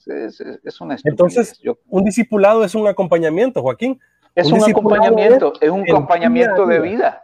[0.08, 4.00] es, una Entonces, un discipulado es un acompañamiento, Joaquín.
[4.36, 7.24] Es un, acompañamiento, es, un acompañamiento de vida.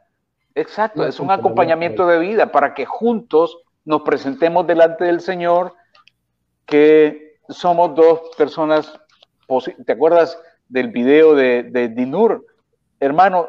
[0.56, 5.74] Exacto, es un acompañamiento de vida para que juntos nos presentemos delante del Señor,
[6.66, 9.00] que somos dos personas.
[9.86, 12.46] ¿Te acuerdas del video de, de Dinur?
[13.00, 13.48] Hermano,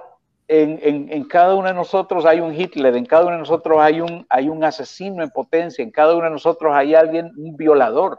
[0.49, 4.01] en, en, cada uno de nosotros hay un Hitler, en cada uno de nosotros hay
[4.01, 8.19] un, hay un asesino en potencia, en cada uno de nosotros hay alguien, un violador.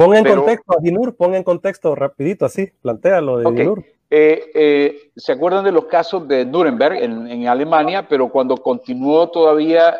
[0.00, 3.84] Pon en contexto a Dinur, pon en contexto rapidito así, plantea lo de Dinur.
[4.08, 8.08] Eh, eh, ¿Se acuerdan de los casos de Nuremberg en, Alemania?
[8.08, 9.98] Pero cuando continuó todavía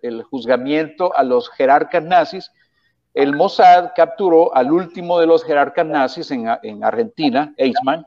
[0.00, 2.50] el juzgamiento a los jerarcas nazis,
[3.12, 8.06] el Mossad capturó al último de los jerarcas nazis en, Argentina, Eichmann,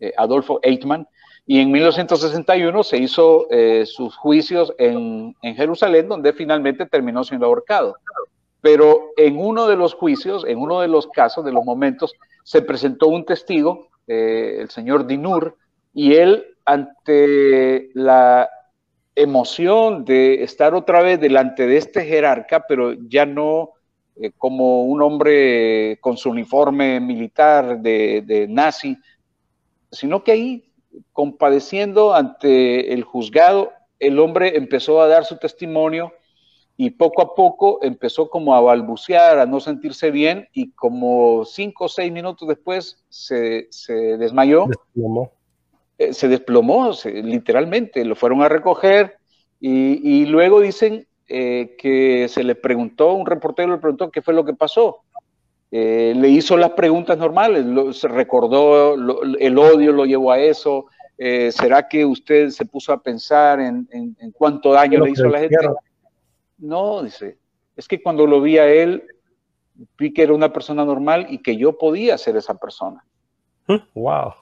[0.00, 1.06] eh, Adolfo Eichmann,
[1.46, 3.46] y en 1961 se hizo
[3.84, 7.96] sus juicios en, en Jerusalén, donde finalmente terminó siendo ahorcado.
[8.60, 12.62] Pero en uno de los juicios, en uno de los casos, de los momentos, se
[12.62, 15.56] presentó un testigo, eh, el señor Dinur,
[15.94, 18.48] y él, ante la
[19.14, 23.70] emoción de estar otra vez delante de este jerarca, pero ya no
[24.20, 28.96] eh, como un hombre con su uniforme militar de, nazi,
[29.92, 30.72] sino que ahí,
[31.12, 36.12] compadeciendo ante el juzgado, el hombre empezó a dar su testimonio
[36.78, 41.84] y poco a poco empezó como a balbucear, a no sentirse bien y como cinco
[41.84, 43.68] o seis minutos después se,
[44.16, 44.66] desmayó.
[45.98, 49.18] Eh, se desplomó, literalmente, lo fueron a recoger
[49.60, 54.46] y luego dicen eh, que se le preguntó, un reportero le preguntó qué fue lo
[54.46, 55.02] que pasó.
[55.70, 57.66] Eh, le hizo las preguntas normales,
[57.98, 60.86] se recordó el odio, lo llevó a eso.
[61.18, 63.86] Eh, ¿Será que usted se puso a pensar en,
[64.32, 65.56] cuánto daño le hizo a la gente?
[66.58, 67.38] No, dice,
[67.76, 69.04] es que cuando lo vi a él,
[69.96, 73.04] vi que era una persona normal y que yo podía ser esa persona.
[73.94, 74.32] Wow.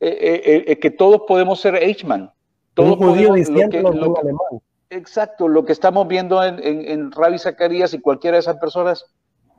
[0.00, 2.32] que todos podemos ser H-Man.
[2.76, 4.62] Un judío lo, alemán.
[4.88, 9.04] Exacto, lo que estamos viendo en, en, Rabbi Zacarías y cualquiera de esas personas,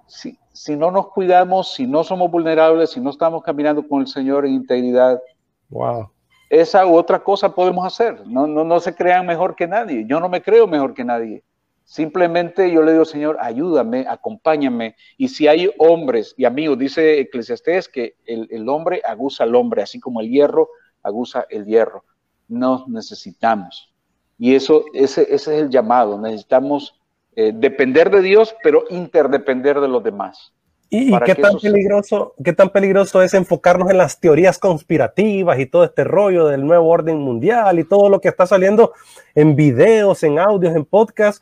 [0.08, 4.08] si, si, no nos cuidamos, si no somos vulnerables, si no estamos caminando con el
[4.08, 5.22] Señor en integridad,
[5.70, 6.10] wow.
[6.52, 8.28] Esa u otra cosa podemos hacer.
[8.28, 10.06] No, no, no se crean mejor que nadie.
[10.06, 11.44] Yo no me creo mejor que nadie.
[11.86, 14.96] Simplemente yo le digo, Señor, ayúdame, acompáñame.
[15.18, 19.82] Y si hay hombres y amigos, dice Eclesiastés que el, el hombre aguza al hombre,
[19.82, 20.68] así como el hierro
[21.02, 22.04] aguza el hierro.
[22.50, 23.90] Nos necesitamos.
[24.38, 26.20] Y eso, ese, ese es el llamado.
[26.20, 27.00] Necesitamos
[27.38, 30.52] eh, depender de Dios, pero interdepender de los demás.
[30.94, 35.86] ¿Y, qué, tan peligroso, qué tan peligroso es enfocarnos en las teorías conspirativas y todo
[35.86, 38.92] este rollo del nuevo orden mundial y todo lo que está saliendo
[39.34, 41.42] en videos, en audios, en podcasts?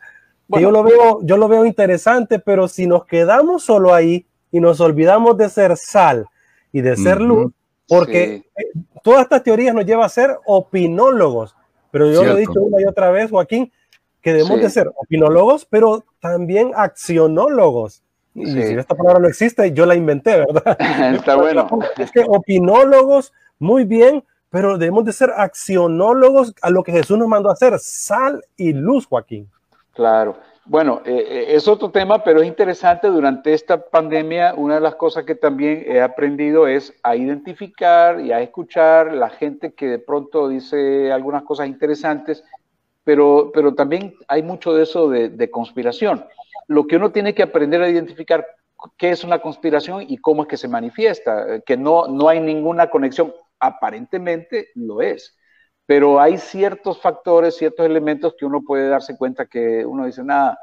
[0.50, 4.80] yo lo veo, yo lo veo interesante, pero si nos quedamos solo ahí y nos
[4.82, 6.28] olvidamos de ser sal
[6.72, 7.52] y de ser luz,
[7.88, 8.72] porque eh,
[9.04, 11.56] todas estas teorías nos llevan a ser opinólogos.
[11.90, 13.72] Pero yo lo he dicho una y otra vez, Joaquín,
[14.22, 18.04] que debemos de ser opinólogos, pero también accionólogos.
[18.40, 20.78] Y si esta palabra no existe, yo la inventé, ¿verdad?
[21.16, 21.68] Está bueno.
[21.98, 27.28] Es que opinólogos, muy bien, pero debemos de ser accionólogos a lo que Jesús nos
[27.28, 29.50] mandó a hacer, sal y luz, Joaquín.
[29.94, 30.38] Claro.
[30.66, 33.08] Bueno, eh, eh, es otro tema, pero es interesante.
[33.08, 38.32] Durante esta pandemia, una de las cosas que también he aprendido es a identificar y
[38.32, 42.44] a escuchar la gente que de pronto dice algunas cosas interesantes,
[43.10, 46.24] pero, pero también hay mucho de eso de, conspiración.
[46.68, 48.46] Lo que uno tiene que aprender a identificar
[49.00, 52.88] qué es una conspiración y cómo es que se manifiesta, que no, no hay ninguna
[52.92, 55.36] conexión, aparentemente lo es
[55.88, 60.60] pero hay ciertos factores, ciertos elementos que uno puede darse cuenta que uno dice, nada,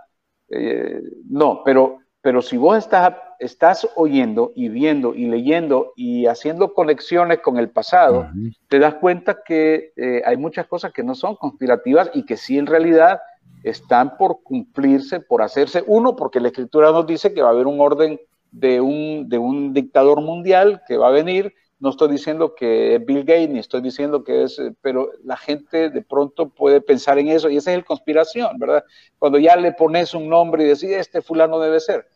[0.48, 6.74] eh, no, pero, pero si vos estás, estás oyendo y viendo y leyendo y haciendo
[6.74, 8.28] conexiones con el pasado,
[8.66, 12.58] te das cuenta que eh, hay muchas cosas que no son conspirativas y que sí
[12.58, 13.20] en realidad
[13.62, 15.84] están por cumplirse, por hacerse.
[15.86, 18.18] Uno, porque la escritura nos dice que va a haber un orden
[18.50, 23.04] de un, de un dictador mundial que va a venir no estoy diciendo que es
[23.04, 27.18] Bill Gates, ni estoy diciendo que es, eh, pero la gente de pronto puede pensar
[27.18, 28.84] en eso y esa es el conspiración, ¿verdad?
[29.18, 32.06] Cuando ya le pones un nombre y decís, este fulano debe ser.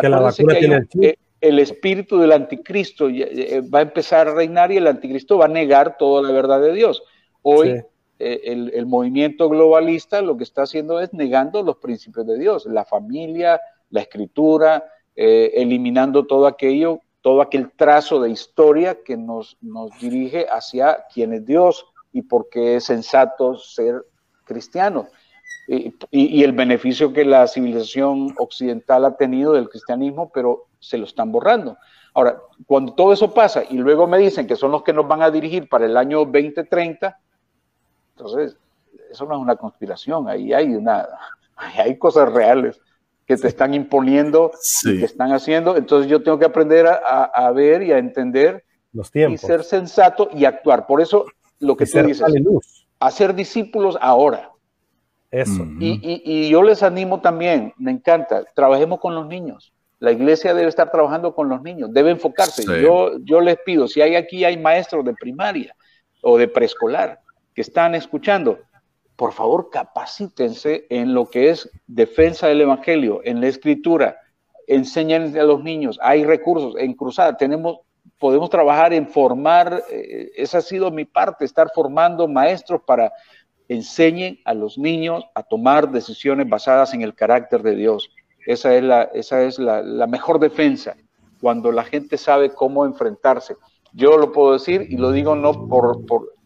[0.00, 4.76] Que la tiene el, el espíritu del anticristo eh, va a empezar a reinar y
[4.76, 7.02] el anticristo va a negar toda la verdad de Dios.
[7.42, 7.82] Hoy
[8.18, 12.84] eh, el, movimiento globalista lo que está haciendo es negando los principios de Dios, la
[12.84, 14.84] familia, la escritura,
[15.14, 21.44] eliminando todo aquello todo aquel trazo de historia que nos, nos dirige hacia quién es
[21.44, 24.06] Dios y por qué es sensato ser
[24.44, 25.08] cristiano.
[25.68, 31.32] Y, el beneficio que la civilización occidental ha tenido del cristianismo, pero se lo están
[31.32, 31.76] borrando.
[32.14, 35.22] Ahora, cuando todo eso pasa y luego me dicen que son los que nos van
[35.22, 37.18] a dirigir para el año 2030,
[38.16, 38.56] entonces
[39.10, 41.06] eso no es una conspiración, ahí hay una,
[41.56, 42.80] hay cosas reales
[43.26, 44.52] que te están imponiendo
[44.84, 45.76] y que están haciendo.
[45.76, 49.42] Entonces yo tengo que aprender a, ver y a entender los tiempos.
[49.42, 50.86] y ser sensato y actuar.
[50.86, 51.26] Por eso
[51.58, 52.24] lo que tú dices,
[53.00, 54.52] hacer discípulos ahora.
[55.36, 55.66] Eso.
[55.78, 59.72] y, yo les animo también, me encanta, trabajemos con los niños.
[59.98, 62.64] La iglesia debe estar trabajando con los niños, debe enfocarse.
[62.82, 65.74] Yo, yo les pido, si hay aquí hay maestros de primaria
[66.22, 67.20] o de preescolar
[67.54, 68.58] que están escuchando,
[69.14, 74.16] por favor capacítense en lo que es defensa del Evangelio, en la escritura,
[74.66, 77.80] enseñen a los niños, hay recursos, en Cruzada tenemos,
[78.18, 83.12] podemos trabajar en formar, eh, esa ha sido mi parte, estar formando maestros para
[83.68, 88.10] enseñen a los niños a tomar decisiones basadas en el carácter de Dios.
[88.46, 90.96] Esa es la, esa es la, mejor defensa,
[91.40, 93.56] cuando la gente sabe cómo enfrentarse.
[93.92, 96.36] Yo lo puedo decir y lo digo no por, por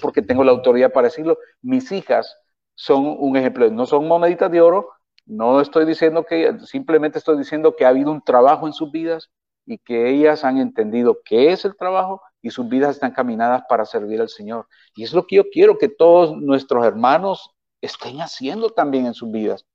[0.00, 2.36] porque tengo la autoridad para decirlo, mis hijas
[2.74, 4.90] son un ejemplo, no son moneditas de oro,
[5.26, 9.30] No estoy diciendo que, simplemente estoy diciendo que ha habido un trabajo en sus vidas
[9.68, 13.84] y que ellas han entendido qué es el trabajo y sus vidas están caminadas para
[13.84, 14.66] servir al Señor.
[14.96, 17.50] Y es lo que yo quiero que todos nuestros hermanos
[17.82, 19.66] estén haciendo también en sus vidas.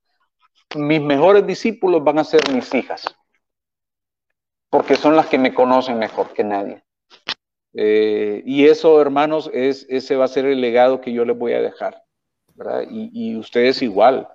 [0.75, 3.05] Mis mejores discípulos van a ser mis hijas,
[4.71, 6.83] porque son las que me conocen mejor que nadie.
[7.75, 11.53] Eh, y eso, hermanos, es, ese va a ser el legado que yo les voy
[11.53, 12.03] a dejar.
[12.89, 14.27] Y, ustedes igual.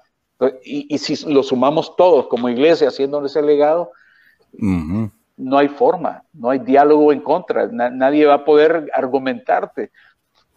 [0.63, 3.91] Y, si lo sumamos todos como iglesia haciendo ese legado,
[5.39, 9.91] no hay forma, no hay diálogo en contra, nadie va a poder argumentarte.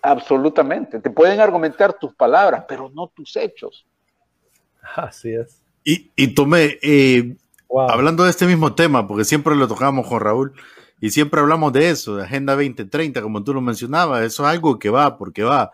[0.02, 1.00] Absolutamente.
[1.00, 3.86] Te pueden argumentar tus palabras, pero no tus hechos.
[4.96, 5.62] Así es.
[5.84, 7.36] Y, y tomé, eh,
[7.90, 10.54] hablando de este mismo tema, porque siempre lo tocamos con Raúl,
[11.00, 14.80] y siempre hablamos de eso, de Agenda 2030, como tú lo mencionabas, eso es algo
[14.80, 15.72] que va, porque va.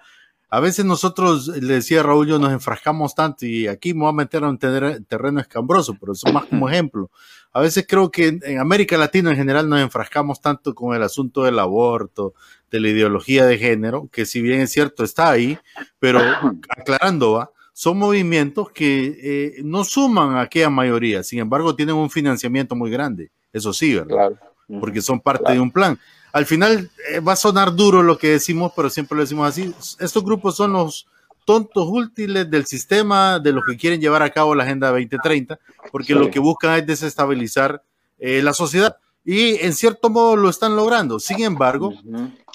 [0.49, 4.13] A veces nosotros, le decía Raúl, yo nos enfrascamos tanto y aquí me voy a
[4.13, 7.11] meter a un terreno escambroso, pero eso más como ejemplo.
[7.53, 11.43] A veces creo que en América Latina en general nos enfrascamos tanto con el asunto
[11.43, 12.33] del aborto,
[12.69, 15.57] de la ideología de género, que si bien es cierto está ahí,
[15.99, 16.19] pero
[16.69, 22.09] aclarando va, son movimientos que eh, no suman a aquella mayoría, sin embargo tienen un
[22.09, 24.33] financiamiento muy grande, eso sí, ¿verdad?
[24.79, 25.97] Porque son parte de un plan
[26.37, 29.73] al final eh, va a sonar duro lo que decimos, pero siempre lo decimos así.
[29.99, 31.07] Estos grupos son los
[31.47, 35.57] tontos útiles del sistema de los que quieren llevar a cabo la Agenda 2030,
[35.93, 37.81] porque lo que buscan es desestabilizar
[38.19, 38.97] eh, la sociedad.
[39.23, 41.21] Y en cierto modo lo están logrando.
[41.21, 41.93] Sin embargo,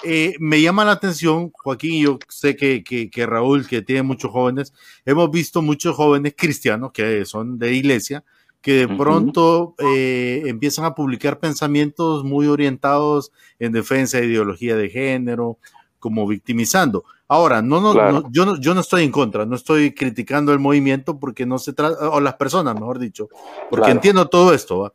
[0.04, 4.30] eh, me llama la atención, Joaquín, yo sé que, que, que, Raúl, que tiene muchos
[4.30, 4.74] jóvenes,
[5.06, 8.24] hemos visto muchos jóvenes cristianos que son de iglesia,
[8.60, 14.90] que de pronto eh, empiezan a publicar pensamientos muy orientados en defensa de ideología de
[14.90, 15.58] género,
[15.98, 17.04] como victimizando.
[17.32, 21.18] Ahora, no, no, yo no, yo no estoy en contra, no estoy criticando el movimiento
[21.18, 23.30] porque no se trata, o las personas, mejor dicho,
[23.70, 24.92] porque entiendo todo esto, ¿va?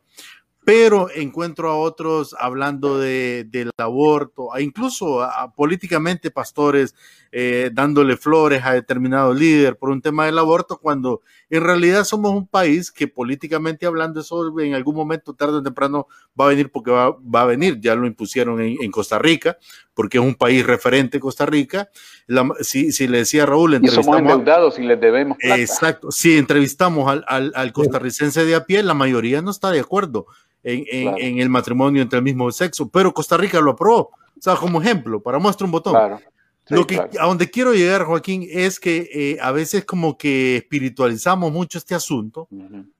[0.68, 6.94] pero encuentro a otros hablando de, del aborto, incluso a, políticamente pastores
[7.32, 12.32] eh, dándole flores a determinado líder por un tema del aborto, cuando en realidad somos
[12.32, 16.06] un país que políticamente hablando eso en algún momento, tarde o temprano,
[16.38, 19.58] va a venir porque va, va a venir, ya lo impusieron en, Costa Rica,
[19.94, 21.90] porque es un país referente Costa Rica.
[22.60, 24.06] si, si, le decía Raúl, entrevistamos...
[24.06, 28.64] Y somos endeudados y les debemos Exacto, si entrevistamos al, al, al costarricense de a
[28.64, 30.26] pie, la mayoría no está de acuerdo
[30.62, 34.10] en, el matrimonio entre el mismo sexo, pero Costa Rica lo aprobó.
[34.10, 35.94] O sea, como ejemplo, para muestra un botón.
[36.68, 41.52] Lo que, A donde quiero llegar, Joaquín, es que eh, a veces como que espiritualizamos
[41.52, 42.90] mucho este asunto, en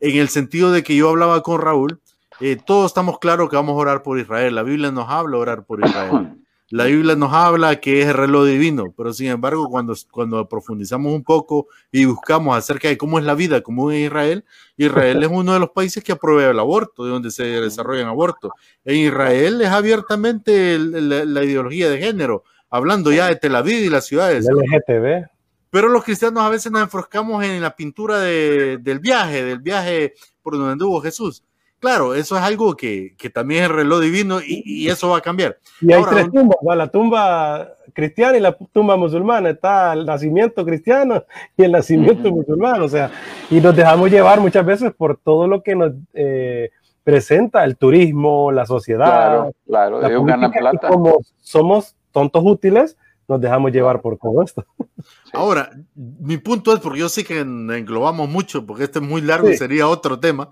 [0.00, 2.00] el sentido de que yo hablaba con Raúl,
[2.40, 5.64] eh, todos estamos claros que vamos a orar por Israel, la Biblia nos habla orar
[5.64, 6.36] por Israel.
[6.70, 11.12] La Biblia nos habla que es el reloj divino, pero sin embargo, cuando, cuando profundizamos
[11.12, 14.44] un poco y buscamos acerca de cómo es la vida común en Israel,
[14.76, 18.50] Israel es uno de los países que aprueba el aborto, de donde se desarrollan abortos.
[18.84, 22.42] En Israel es abiertamente la, ideología de género,
[22.74, 24.48] hablando ya de Tel Aviv y las ciudades.
[24.48, 25.28] LGTB.
[25.70, 30.54] Pero los cristianos a veces nos enfroscamos en la pintura del viaje, del viaje por
[30.54, 31.44] donde anduvo Jesús.
[31.78, 35.58] Claro, eso es algo que, también es el reloj divino y, eso va a cambiar.
[35.80, 39.50] Y hay tres tumbas, la tumba cristiana y la tumba musulmana.
[39.50, 41.24] Está el nacimiento cristiano
[41.56, 42.82] y el nacimiento musulmán.
[42.82, 43.10] O sea,
[43.50, 46.70] y nos dejamos llevar muchas veces por todo lo que nos eh,
[47.04, 49.06] presenta el turismo, la sociedad.
[49.06, 50.88] Claro, claro, ellos ganan plata.
[50.88, 52.96] como somos tontos útiles,
[53.28, 54.64] nos dejamos llevar por todo esto.
[55.32, 59.50] Ahora, mi punto es, porque yo sé que englobamos mucho, porque este es muy largo
[59.50, 60.50] y sería otro tema,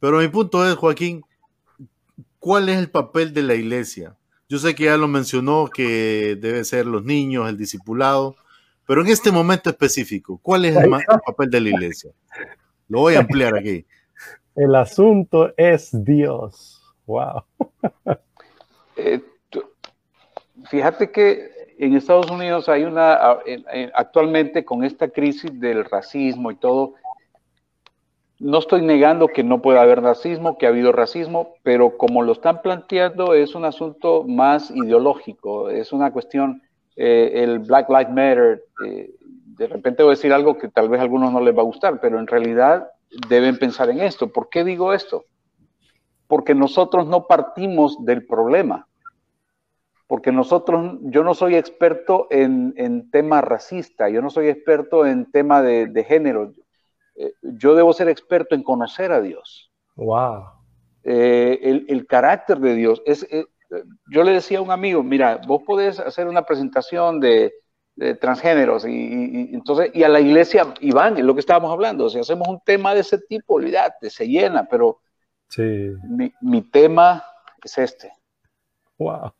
[0.00, 1.22] pero mi punto es, Joaquín,
[2.38, 4.16] ¿cuál es el papel de la iglesia?
[4.48, 8.34] Yo sé que ya lo mencionó, que debe ser los niños, el discipulado,
[8.86, 10.90] pero en este momento específico, ¿cuál es el,
[11.24, 12.10] papel de la iglesia?
[12.88, 13.86] Lo voy a ampliar aquí.
[14.54, 16.82] El asunto es Dios.
[17.06, 17.44] Wow.
[18.96, 19.22] Eh,
[20.72, 23.12] fíjate que en Estados Unidos hay una,
[23.92, 26.94] actualmente con esta crisis del racismo y todo,
[28.38, 32.32] no estoy negando que no pueda haber racismo, que ha habido racismo, pero como lo
[32.32, 36.62] están planteando es un asunto más ideológico, es una cuestión,
[36.96, 39.10] eh, el Black Lives Matter, eh,
[39.58, 41.66] de repente voy a decir algo que tal vez a algunos no les va a
[41.66, 42.88] gustar, pero en realidad
[43.28, 44.32] deben pensar en esto.
[44.32, 45.26] ¿Por qué digo esto?
[46.28, 48.86] Porque nosotros no partimos del problema,
[50.12, 55.32] porque nosotros, yo no soy experto en, en tema racista, yo no soy experto en
[55.32, 56.52] tema de, de género,
[57.14, 59.72] eh, yo debo ser experto en conocer a Dios.
[59.96, 60.48] Wow.
[61.02, 63.00] Eh, el, carácter de Dios.
[63.06, 63.46] Es, eh,
[64.10, 67.54] yo le decía a un amigo, mira, vos podés hacer una presentación de,
[68.20, 72.48] transgéneros y, entonces y a la iglesia Iván es lo que estábamos hablando si hacemos
[72.48, 75.00] un tema de ese tipo olvídate se llena pero
[76.08, 77.22] mi, mi, tema
[77.62, 78.10] es este
[78.96, 79.30] wow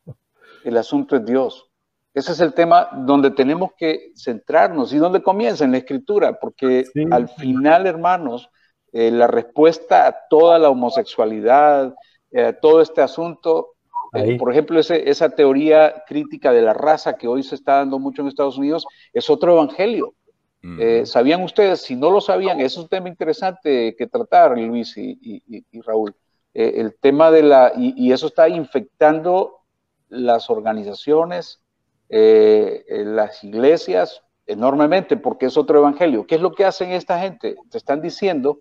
[0.64, 1.68] el asunto es Dios
[2.14, 6.84] ese es el tema donde tenemos que centrarnos y donde comienza en la escritura porque
[7.10, 8.48] al final hermanos
[8.92, 11.94] eh, la respuesta a toda la homosexualidad
[12.30, 13.72] eh, a todo este asunto
[14.12, 18.20] eh, por ejemplo, esa teoría crítica de la raza que hoy se está dando mucho
[18.20, 20.14] en Estados Unidos es otro evangelio.
[20.78, 21.80] Eh, ¿Sabían ustedes?
[21.80, 25.42] Si no lo sabían, es un tema interesante que tratar, Luis y,
[25.80, 26.14] Raúl.
[26.54, 29.61] Eh, el tema de la, y, eso está infectando
[30.12, 31.60] las organizaciones,
[32.08, 36.26] las iglesias enormemente, porque es otro evangelio.
[36.26, 37.56] ¿Qué es lo que hacen esta gente?
[37.70, 38.58] Te están diciendo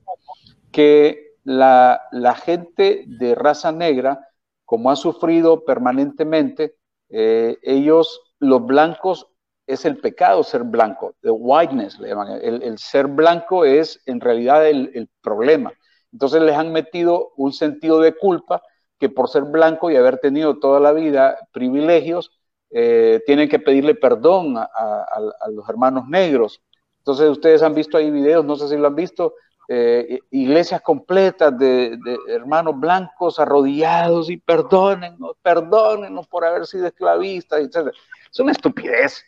[0.72, 4.32] que la, la gente de raza negra
[4.72, 6.78] como ha sufrido permanentemente,
[7.10, 9.28] eh, ellos, los blancos,
[9.68, 14.65] es el pecado ser blanco, the whiteness le llaman, el, ser blanco es en realidad
[14.65, 15.73] el, problema.
[16.14, 18.61] Entonces les han metido un sentido de culpa
[19.02, 22.32] que por ser blanco y haber tenido toda la vida privilegios,
[22.69, 26.61] eh, tienen que pedirle perdón a, los hermanos negros.
[26.99, 29.34] Entonces ustedes han visto ahí videos, no sé si lo han visto,
[29.68, 31.98] eh, iglesias completas de,
[32.28, 37.91] hermanos blancos arrodillados y perdónennos, perdónennos por haber sido esclavistas, etc.
[38.32, 39.23] Es una estupidez.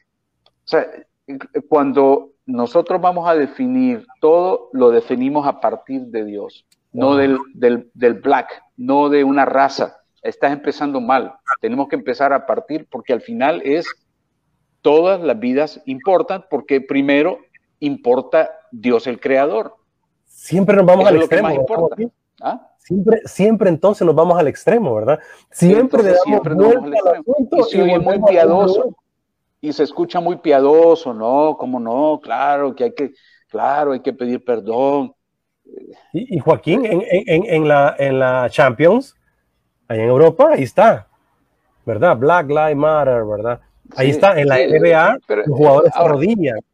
[0.46, 0.88] O sea,
[1.68, 6.64] cuando nosotros vamos a definir todo, lo definimos a partir de Dios,
[6.94, 9.98] no del, del, del black, no de una raza.
[10.22, 11.36] Estás empezando mal.
[11.60, 13.86] Tenemos que empezar a partir porque al final es
[14.82, 17.40] todas las vidas importan porque primero
[17.80, 19.76] importa Dios el creador.
[20.26, 21.66] Siempre nos vamos al extremo.
[22.42, 22.70] ¿Ah?
[22.78, 25.20] Siempre, siempre entonces nos vamos al extremo, ¿verdad?
[25.50, 27.24] Siempre, le siempre nos vamos al extremo.
[27.52, 28.96] y se oye muy piadoso.
[29.62, 31.56] Y se escucha muy piadoso, ¿no?
[31.58, 33.14] Como no, claro, que hay que,
[33.48, 35.14] claro, hay que pedir perdón.
[36.14, 39.16] Y, Joaquín, en, en, en, la, en la Champions,
[39.88, 41.08] ahí en Europa, ahí está,
[41.86, 42.18] ¿verdad?
[42.18, 43.60] Black Lives Matter, ¿verdad?
[43.96, 46.18] Ahí está, en la NBA, los jugadores ahora,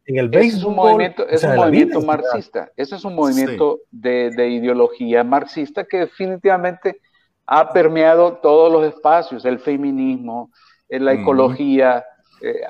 [0.06, 0.58] En el béisbol.
[0.58, 2.70] Es un movimiento, es un movimiento marxista.
[2.76, 7.00] Ese es un movimiento de, de, ideología marxista que definitivamente
[7.46, 10.50] ha permeado todos los espacios, el feminismo,
[10.88, 12.04] la ecología.
[12.40, 12.60] Eh,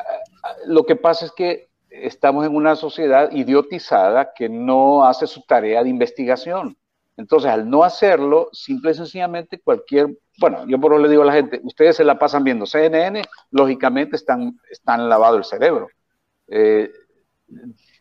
[0.66, 5.82] lo que pasa es que estamos en una sociedad idiotizada que no hace su tarea
[5.82, 6.76] de investigación.
[7.16, 11.26] Entonces, al no hacerlo, simple y sencillamente cualquier bueno, yo por eso le digo a
[11.26, 15.88] la gente, ustedes se la pasan viendo CNN, lógicamente están, están lavado el cerebro.
[16.48, 16.90] Eh,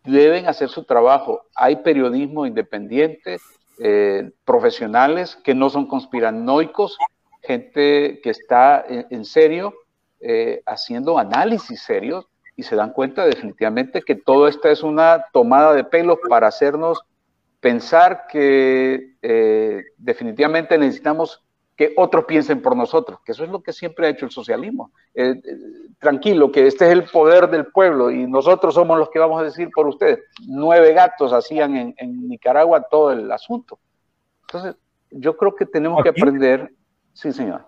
[0.06, 1.48] deben hacer su trabajo.
[1.54, 3.40] Hay periodismo independiente,
[3.84, 6.98] eh, profesionales que no son conspiranoicos,
[7.42, 9.74] gente que está en, serio
[10.22, 12.26] eh, haciendo análisis serios
[12.60, 17.00] y se dan cuenta definitivamente que todo esto es una tomada de pelos para hacernos
[17.62, 19.16] pensar que
[19.98, 21.42] definitivamente necesitamos
[21.80, 24.92] que otros piensen por nosotros, que eso es lo que siempre ha hecho el socialismo.
[25.14, 25.58] Eh, eh,
[25.98, 29.46] tranquilo, que este es el poder del pueblo y nosotros somos los que vamos a
[29.46, 30.20] decir por ustedes.
[30.46, 33.80] Nueve gatos hacían en, Nicaragua todo el asunto.
[34.42, 34.76] Entonces,
[35.10, 36.70] yo creo que tenemos que aprender.
[37.14, 37.66] Sí, señor.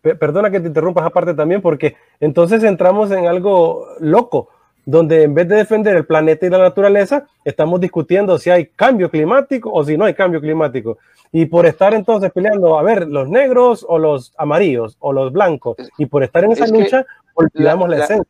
[0.00, 4.48] Perdona que te interrumpas aparte también, porque entonces entramos en algo loco
[4.86, 9.10] donde en vez de defender el planeta y la naturaleza, estamos discutiendo si hay cambio
[9.10, 10.98] climático o si no hay cambio climático.
[11.32, 15.76] Y por estar entonces peleando, a ver, los negros o los amarillos o los blancos,
[15.96, 18.26] y por estar en esa lucha, olvidamos la, esencia.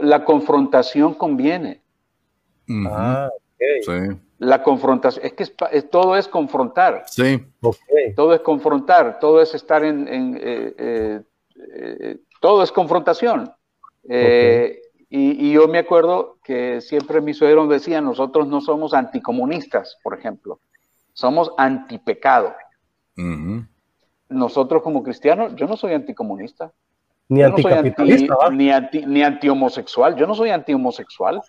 [0.00, 1.82] La, confrontación conviene.
[2.86, 3.28] Ah,
[4.42, 7.04] La confrontación, es que todo es confrontar.
[7.06, 7.46] Sí.
[8.16, 11.22] Todo es confrontar, todo es estar en, eh, eh,
[11.76, 13.52] eh, todo es confrontación.
[14.04, 20.58] Y, yo me acuerdo que siempre mis suegros decían, nosotros no somos anticomunistas, por ejemplo,
[21.12, 22.52] somos antipecado.
[24.28, 26.72] Nosotros como cristianos, yo no soy anticomunista.
[27.28, 28.34] Ni anticapitalista.
[28.42, 31.40] No ni, anti, ni antihomosexual, yo no soy antihomosexual.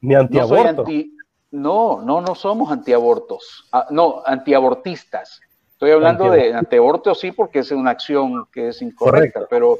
[0.00, 0.84] Ni antiaborto.
[0.84, 1.17] No,
[1.50, 5.40] no, no, somos antiabortos, ah, no, antiabortistas.
[5.72, 9.78] Estoy hablando de antiaborto sí porque es una acción que es incorrecta, pero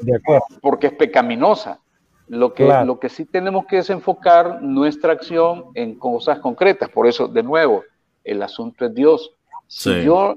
[0.61, 1.79] porque es pecaminosa.
[2.27, 6.87] Lo que, lo que sí tenemos que es enfocar nuestra acción en cosas concretas.
[6.89, 7.83] Por eso, de nuevo,
[8.23, 9.33] el asunto es Dios.
[9.67, 10.35] Si yo,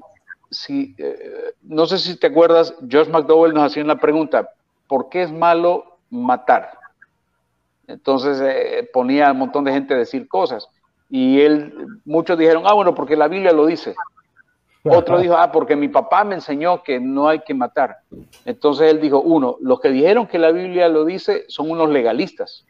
[0.49, 4.49] si, eh, no sé si te acuerdas, George McDowell nos hacía una pregunta,
[4.87, 6.71] ¿por qué es malo matar?
[7.87, 10.67] Entonces eh, ponía a un montón de gente a decir cosas.
[11.15, 11.71] Y él,
[12.05, 13.93] muchos dijeron, ah, bueno, porque la Biblia lo dice.
[14.83, 17.97] Otro dijo, ah, porque mi papá me enseñó que no hay que matar.
[18.45, 22.65] Entonces él dijo, uno, los que dijeron que la Biblia lo dice son unos legalistas.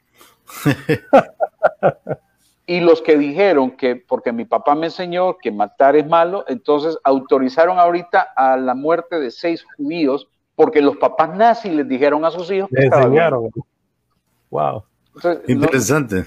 [2.68, 6.98] y los que dijeron que porque mi papá me enseñó que matar es malo, entonces
[7.06, 12.32] autorizaron ahorita a la muerte de seis judíos porque los papás nazis les dijeron a
[12.32, 13.50] sus hijos que enseñaron.
[14.50, 14.84] Wow.
[15.48, 16.26] Interesante.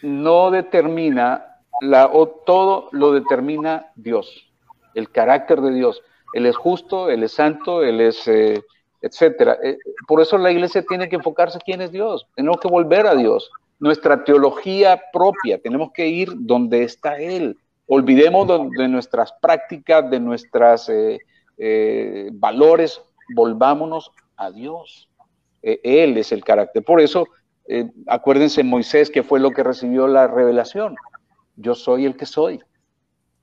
[0.00, 1.44] No, determina
[1.80, 4.50] la o todo lo determina Dios,
[4.94, 6.02] el carácter de Dios.
[6.34, 8.62] Él es justo, él es santo, él es eh,
[9.00, 9.58] etcétera.
[9.62, 12.26] Eh, por eso la iglesia tiene que enfocarse quién es Dios.
[12.34, 13.50] Tenemos que volver a Dios.
[13.78, 17.56] Nuestra teología propia, tenemos que ir donde está Él.
[17.86, 18.46] Olvidemos
[18.76, 23.00] de, nuestras prácticas, de nuestros eh, valores
[23.34, 25.08] volvámonos a Dios.
[25.62, 26.84] Él es el carácter.
[26.84, 27.26] Por eso,
[28.06, 30.96] acuérdense Moisés que fue lo que recibió la revelación.
[31.60, 32.60] Yo soy el que soy.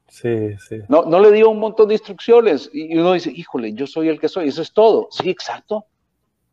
[0.07, 0.77] Sí, sí.
[0.87, 4.19] No, no le dio un montón de instrucciones y uno dice, híjole, yo soy el
[4.19, 4.47] que soy.
[4.47, 5.09] Eso es todo.
[5.11, 5.85] Sí, exacto.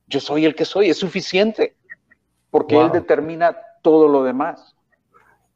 [0.08, 0.90] Yo soy el que soy.
[0.90, 1.76] Es suficiente.
[2.50, 4.74] Porque Él determina todo lo demás.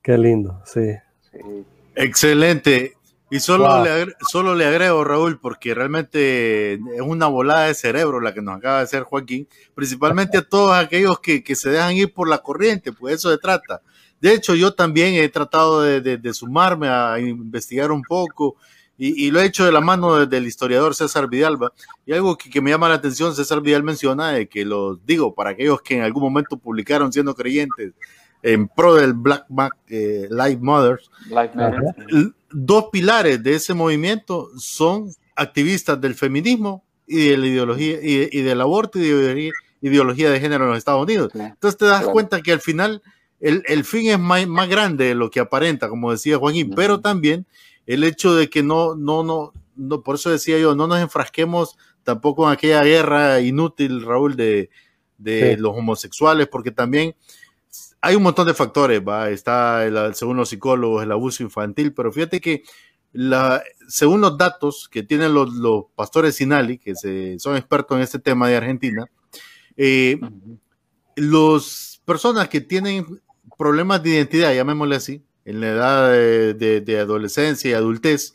[0.02, 0.92] Qué lindo, sí.
[1.30, 1.64] sí.
[1.94, 2.96] Excelente.
[3.28, 8.32] Y solo, le solo le agrego, Raúl, porque realmente es una volada de cerebro la
[8.32, 12.28] que nos acaba de hacer Joaquín, principalmente a todos aquellos que, se dejan ir por
[12.28, 13.82] la corriente, pues eso se trata.
[14.20, 18.56] De hecho, yo también he tratado de, sumarme a investigar un poco
[18.98, 21.72] y, lo he hecho de la mano del historiador César Vidalba.
[22.06, 25.50] Y algo que, me llama la atención, César Vidal menciona, de que los digo, para
[25.50, 27.92] aquellos que en algún momento publicaron siendo creyentes
[28.42, 29.46] en pro del Black
[29.88, 31.10] eh, Life Mothers,
[32.50, 38.60] dos pilares de ese movimiento son activistas del feminismo y de la ideología y, del
[38.60, 39.52] aborto y de
[39.82, 41.32] ideología de género en los Estados Unidos.
[41.34, 43.02] Entonces te das cuenta que al final
[43.40, 47.46] el, fin es más, más, grande de lo que aparenta, como decía Joaquín, pero también
[47.86, 51.76] el hecho de que no, no, no, no, por eso decía yo, no nos enfrasquemos
[52.02, 54.70] tampoco en aquella guerra inútil, Raúl, de,
[55.18, 57.14] de los homosexuales, porque también
[58.00, 59.30] hay un montón de factores, ¿va?
[59.30, 62.62] Está, el, según los psicólogos, el abuso infantil, pero fíjate que
[63.12, 68.18] la, según los datos que tienen los, pastores Sinali, que se, son expertos en este
[68.18, 69.06] tema de Argentina,
[69.76, 70.20] eh,
[71.16, 73.06] las personas que tienen
[73.56, 78.34] problemas de identidad, llamémosle así, en la edad de, adolescencia y adultez,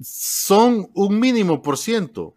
[0.00, 2.34] son un mínimo por ciento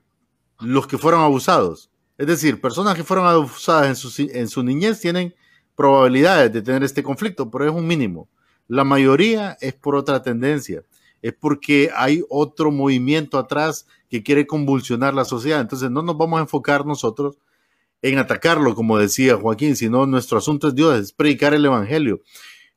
[0.60, 1.90] los que fueron abusados.
[2.18, 5.34] Es decir, personas que fueron abusadas en su, en su niñez tienen
[5.76, 8.30] probabilidades de tener este conflicto, pero es un mínimo.
[8.68, 10.84] La mayoría es por otra tendencia,
[11.22, 15.62] es porque hay otro movimiento atrás que quiere convulsionar la sociedad.
[15.62, 17.38] Entonces no nos vamos a enfocar nosotros
[18.02, 22.22] en atacarlo, como decía Joaquín, sino nuestro asunto es Dios, es predicar el Evangelio.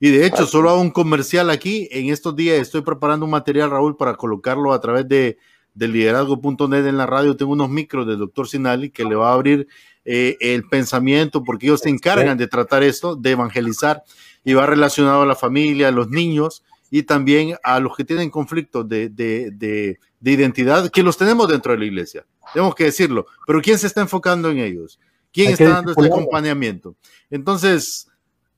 [0.01, 1.89] Y de hecho, solo hago un comercial aquí.
[1.93, 5.39] En estos días estoy preparando un material, Raúl, para colocarlo a través de,
[5.75, 7.37] de liderazgo.net en la radio.
[7.37, 9.69] Tengo unos micros del doctor Sinali que le va a abrir
[10.05, 14.03] eh, el pensamiento, porque ellos se encargan de tratar esto, de evangelizar,
[14.45, 18.29] y va relacionado a la familia, a los niños y también a los que tienen
[18.29, 19.99] conflictos de, de, de,
[20.31, 24.03] identidad, que los tenemos dentro de la iglesia, tenemos que decirlo, pero ¿quién se está
[24.03, 25.01] enfocando en ellos?
[25.33, 26.95] ¿Quién está dando este acompañamiento?
[27.31, 28.09] Entonces,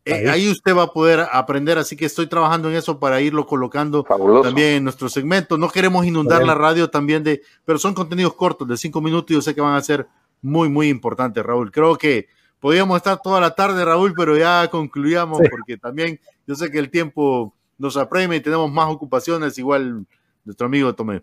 [0.04, 0.50] eh, ahí.
[0.50, 4.02] usted va a poder aprender, así que estoy trabajando en eso para irlo colocando
[4.42, 5.56] también en nuestro segmento.
[5.56, 9.34] No queremos inundar la radio también de, pero son contenidos cortos de cinco minutos y
[9.34, 10.06] yo sé que van a ser
[10.42, 11.70] muy, muy importante, Raúl.
[11.70, 12.26] Creo que
[12.60, 16.90] podíamos estar toda la tarde, Raúl, pero ya concluyamos porque también yo sé que el
[16.90, 20.04] tiempo nos apremia y tenemos más ocupaciones, igual
[20.44, 21.22] nuestro amigo Tomé.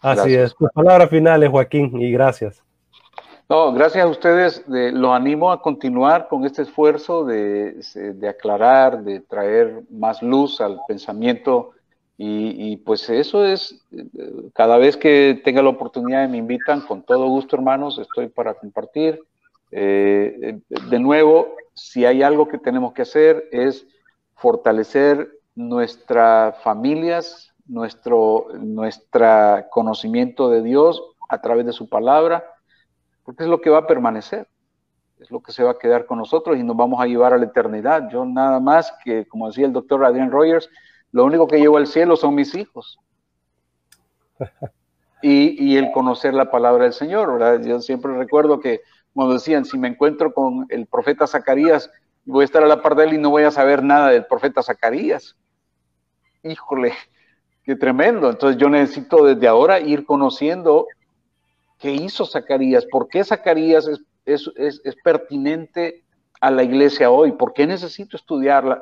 [0.00, 0.54] Así es.
[0.54, 2.62] Tus palabras finales, Joaquín, y gracias.
[3.52, 4.66] No, gracias a ustedes.
[4.66, 10.58] De, los animo a continuar con este esfuerzo de, de, aclarar, de traer más luz
[10.62, 11.72] al pensamiento
[12.16, 13.84] y, pues eso es,
[14.54, 19.20] cada vez que tenga la oportunidad me invitan, con todo gusto hermanos, estoy para compartir.
[19.70, 20.58] Eh,
[20.90, 23.86] de nuevo, si hay algo que tenemos que hacer es
[24.34, 32.46] fortalecer nuestras familias, nuestro nuestra conocimiento de Dios a través de su palabra,
[33.24, 34.48] porque es lo que va a permanecer,
[35.18, 37.38] es lo que se va a quedar con nosotros y nos vamos a llevar a
[37.38, 38.08] la eternidad.
[38.10, 40.68] Yo nada más que, como decía el doctor Adrian Rogers,
[41.12, 42.98] lo único que llevo al cielo son mis hijos.
[45.24, 47.64] Y, el conocer la palabra del Señor, ¿verdad?
[47.64, 48.80] Yo siempre recuerdo que,
[49.14, 51.92] como decían, si me encuentro con el profeta Zacarías,
[52.24, 54.26] voy a estar a la par de él y no voy a saber nada del
[54.26, 55.36] profeta Zacarías.
[56.42, 56.94] Híjole,
[57.62, 58.30] qué tremendo.
[58.30, 60.88] Entonces yo necesito desde ahora ir conociendo
[61.82, 63.90] qué hizo Zacarías, por qué Zacarías
[64.24, 64.50] es,
[65.02, 66.04] pertinente
[66.40, 68.80] a la iglesia hoy, por qué necesito estudiar la,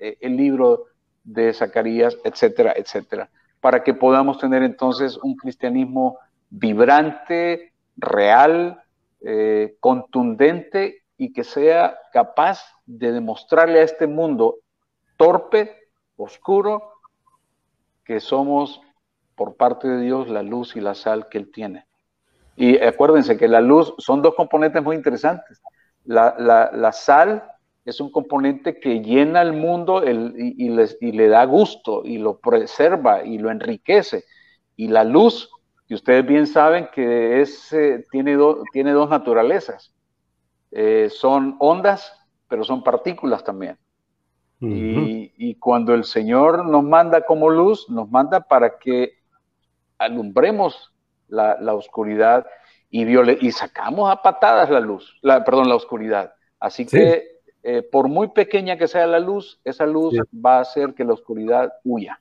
[0.00, 0.86] eh, el libro
[1.22, 3.30] de Zacarías, etcétera, etcétera.
[3.60, 6.18] para que podamos tener entonces un cristianismo
[6.48, 8.82] vibrante, real,
[9.20, 14.56] eh, contundente y que sea capaz de demostrarle a este mundo
[15.18, 15.76] torpe,
[16.16, 16.94] oscuro,
[18.02, 18.80] que somos
[19.36, 21.86] por parte de Dios la luz y la sal que Él tiene.
[22.56, 25.62] Y acuérdense que la luz son dos componentes muy interesantes.
[26.04, 27.44] La, sal
[27.84, 33.38] es un componente que llena el mundo y, le da gusto y lo preserva y
[33.38, 34.24] lo enriquece.
[34.76, 35.50] Y la luz,
[35.86, 38.36] que ustedes bien saben que es, eh, tiene,
[38.72, 39.92] tiene dos naturalezas.
[40.70, 42.12] Eh, son ondas,
[42.48, 43.78] pero son partículas también.
[44.62, 49.14] y, cuando el Señor nos manda como luz, nos manda para que
[49.96, 50.92] alumbremos
[51.30, 52.46] la, oscuridad
[52.90, 53.06] y,
[53.46, 56.34] y sacamos a patadas la luz, la, perdón, la oscuridad.
[56.58, 60.94] Así que eh, por muy pequeña que sea la luz, esa luz va a hacer
[60.94, 62.20] que la oscuridad huya.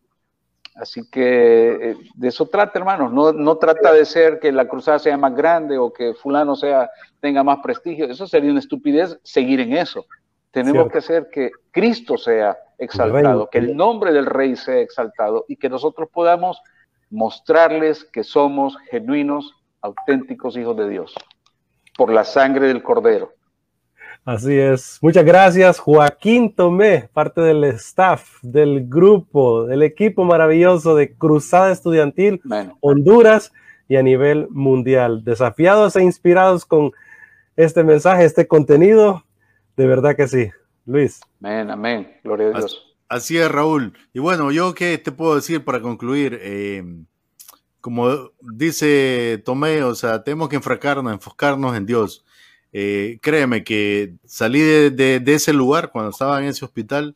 [0.76, 3.12] Así que eh, de eso trata, hermanos.
[3.12, 6.90] No, no, trata de ser que la cruzada sea más grande o que fulano sea,
[7.20, 8.06] tenga más prestigio.
[8.06, 10.06] Eso sería una estupidez seguir en eso.
[10.52, 15.58] Tenemos que hacer que Cristo sea exaltado, que el nombre del Rey sea exaltado y
[15.58, 16.62] que nosotros podamos
[17.10, 21.14] mostrarles que somos genuinos, auténticos hijos de Dios,
[21.98, 23.34] por la sangre del Cordero.
[24.26, 25.00] Así es.
[25.02, 32.42] Muchas gracias, Joaquín Tomé, parte del staff, del grupo, del equipo maravilloso de Cruzada Estudiantil
[32.82, 33.52] Honduras
[33.88, 35.24] y a nivel mundial.
[35.24, 36.92] Desafiados e inspirados con
[37.56, 39.24] este mensaje, este contenido.
[39.76, 40.52] De verdad que sí.
[40.86, 41.22] Luis.
[41.42, 42.20] Amén, amén.
[42.24, 42.89] Gloria a Dios.
[43.10, 43.98] Así es, Raúl.
[44.14, 46.40] Y bueno, yo qué te puedo decir para concluir.
[46.42, 46.84] Eh,
[47.82, 52.24] como dice Tomé, o sea, tenemos que enfocarnos, enfocarnos en Dios.
[52.72, 57.16] Eh, créeme que salí de, ese lugar cuando estaba en ese hospital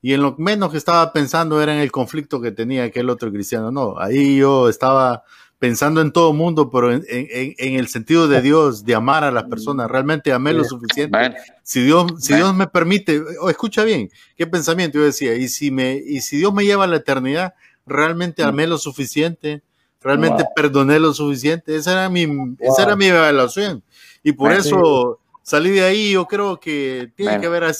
[0.00, 3.32] y en lo menos que estaba pensando era en el conflicto que tenía aquel otro
[3.32, 3.72] cristiano.
[3.72, 5.24] No, ahí yo estaba
[5.62, 9.88] pensando en todo mundo, pero en, el sentido de Dios, de amar a las personas.
[9.88, 11.16] Realmente amé lo suficiente.
[11.62, 15.70] Si Dios, si Dios me permite, oh, escucha bien, qué pensamiento yo decía, y si,
[15.70, 17.54] me, y si Dios me lleva a la eternidad,
[17.86, 18.48] realmente mm.
[18.48, 19.62] amé lo suficiente,
[20.00, 21.76] realmente perdoné lo suficiente.
[21.76, 22.26] Esa era mi,
[22.58, 23.84] esa era mi evaluación.
[24.24, 26.10] Y por eso salí de ahí.
[26.10, 27.72] Yo creo que tiene que haber,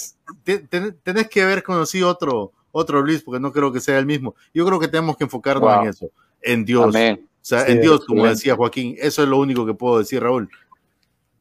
[1.02, 4.36] tenés que haber conocido otro, otro Luis, porque no creo que sea el mismo.
[4.54, 6.10] Yo creo que tenemos que enfocarnos en eso,
[6.42, 6.86] en Dios.
[6.86, 10.48] O sea, en Dios, como decía Joaquín, eso es lo único que puedo decir, Raúl.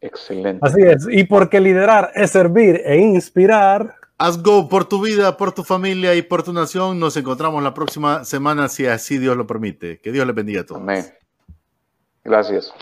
[0.01, 0.59] Excelente.
[0.61, 3.95] Así es, y porque liderar es servir e inspirar.
[4.17, 6.99] Haz go por tu vida, por tu familia y por tu nación.
[6.99, 9.99] Nos encontramos la próxima semana, si así Dios lo permite.
[9.99, 10.81] Que Dios le bendiga a todos.
[10.81, 11.05] Amén.
[12.23, 12.73] Gracias.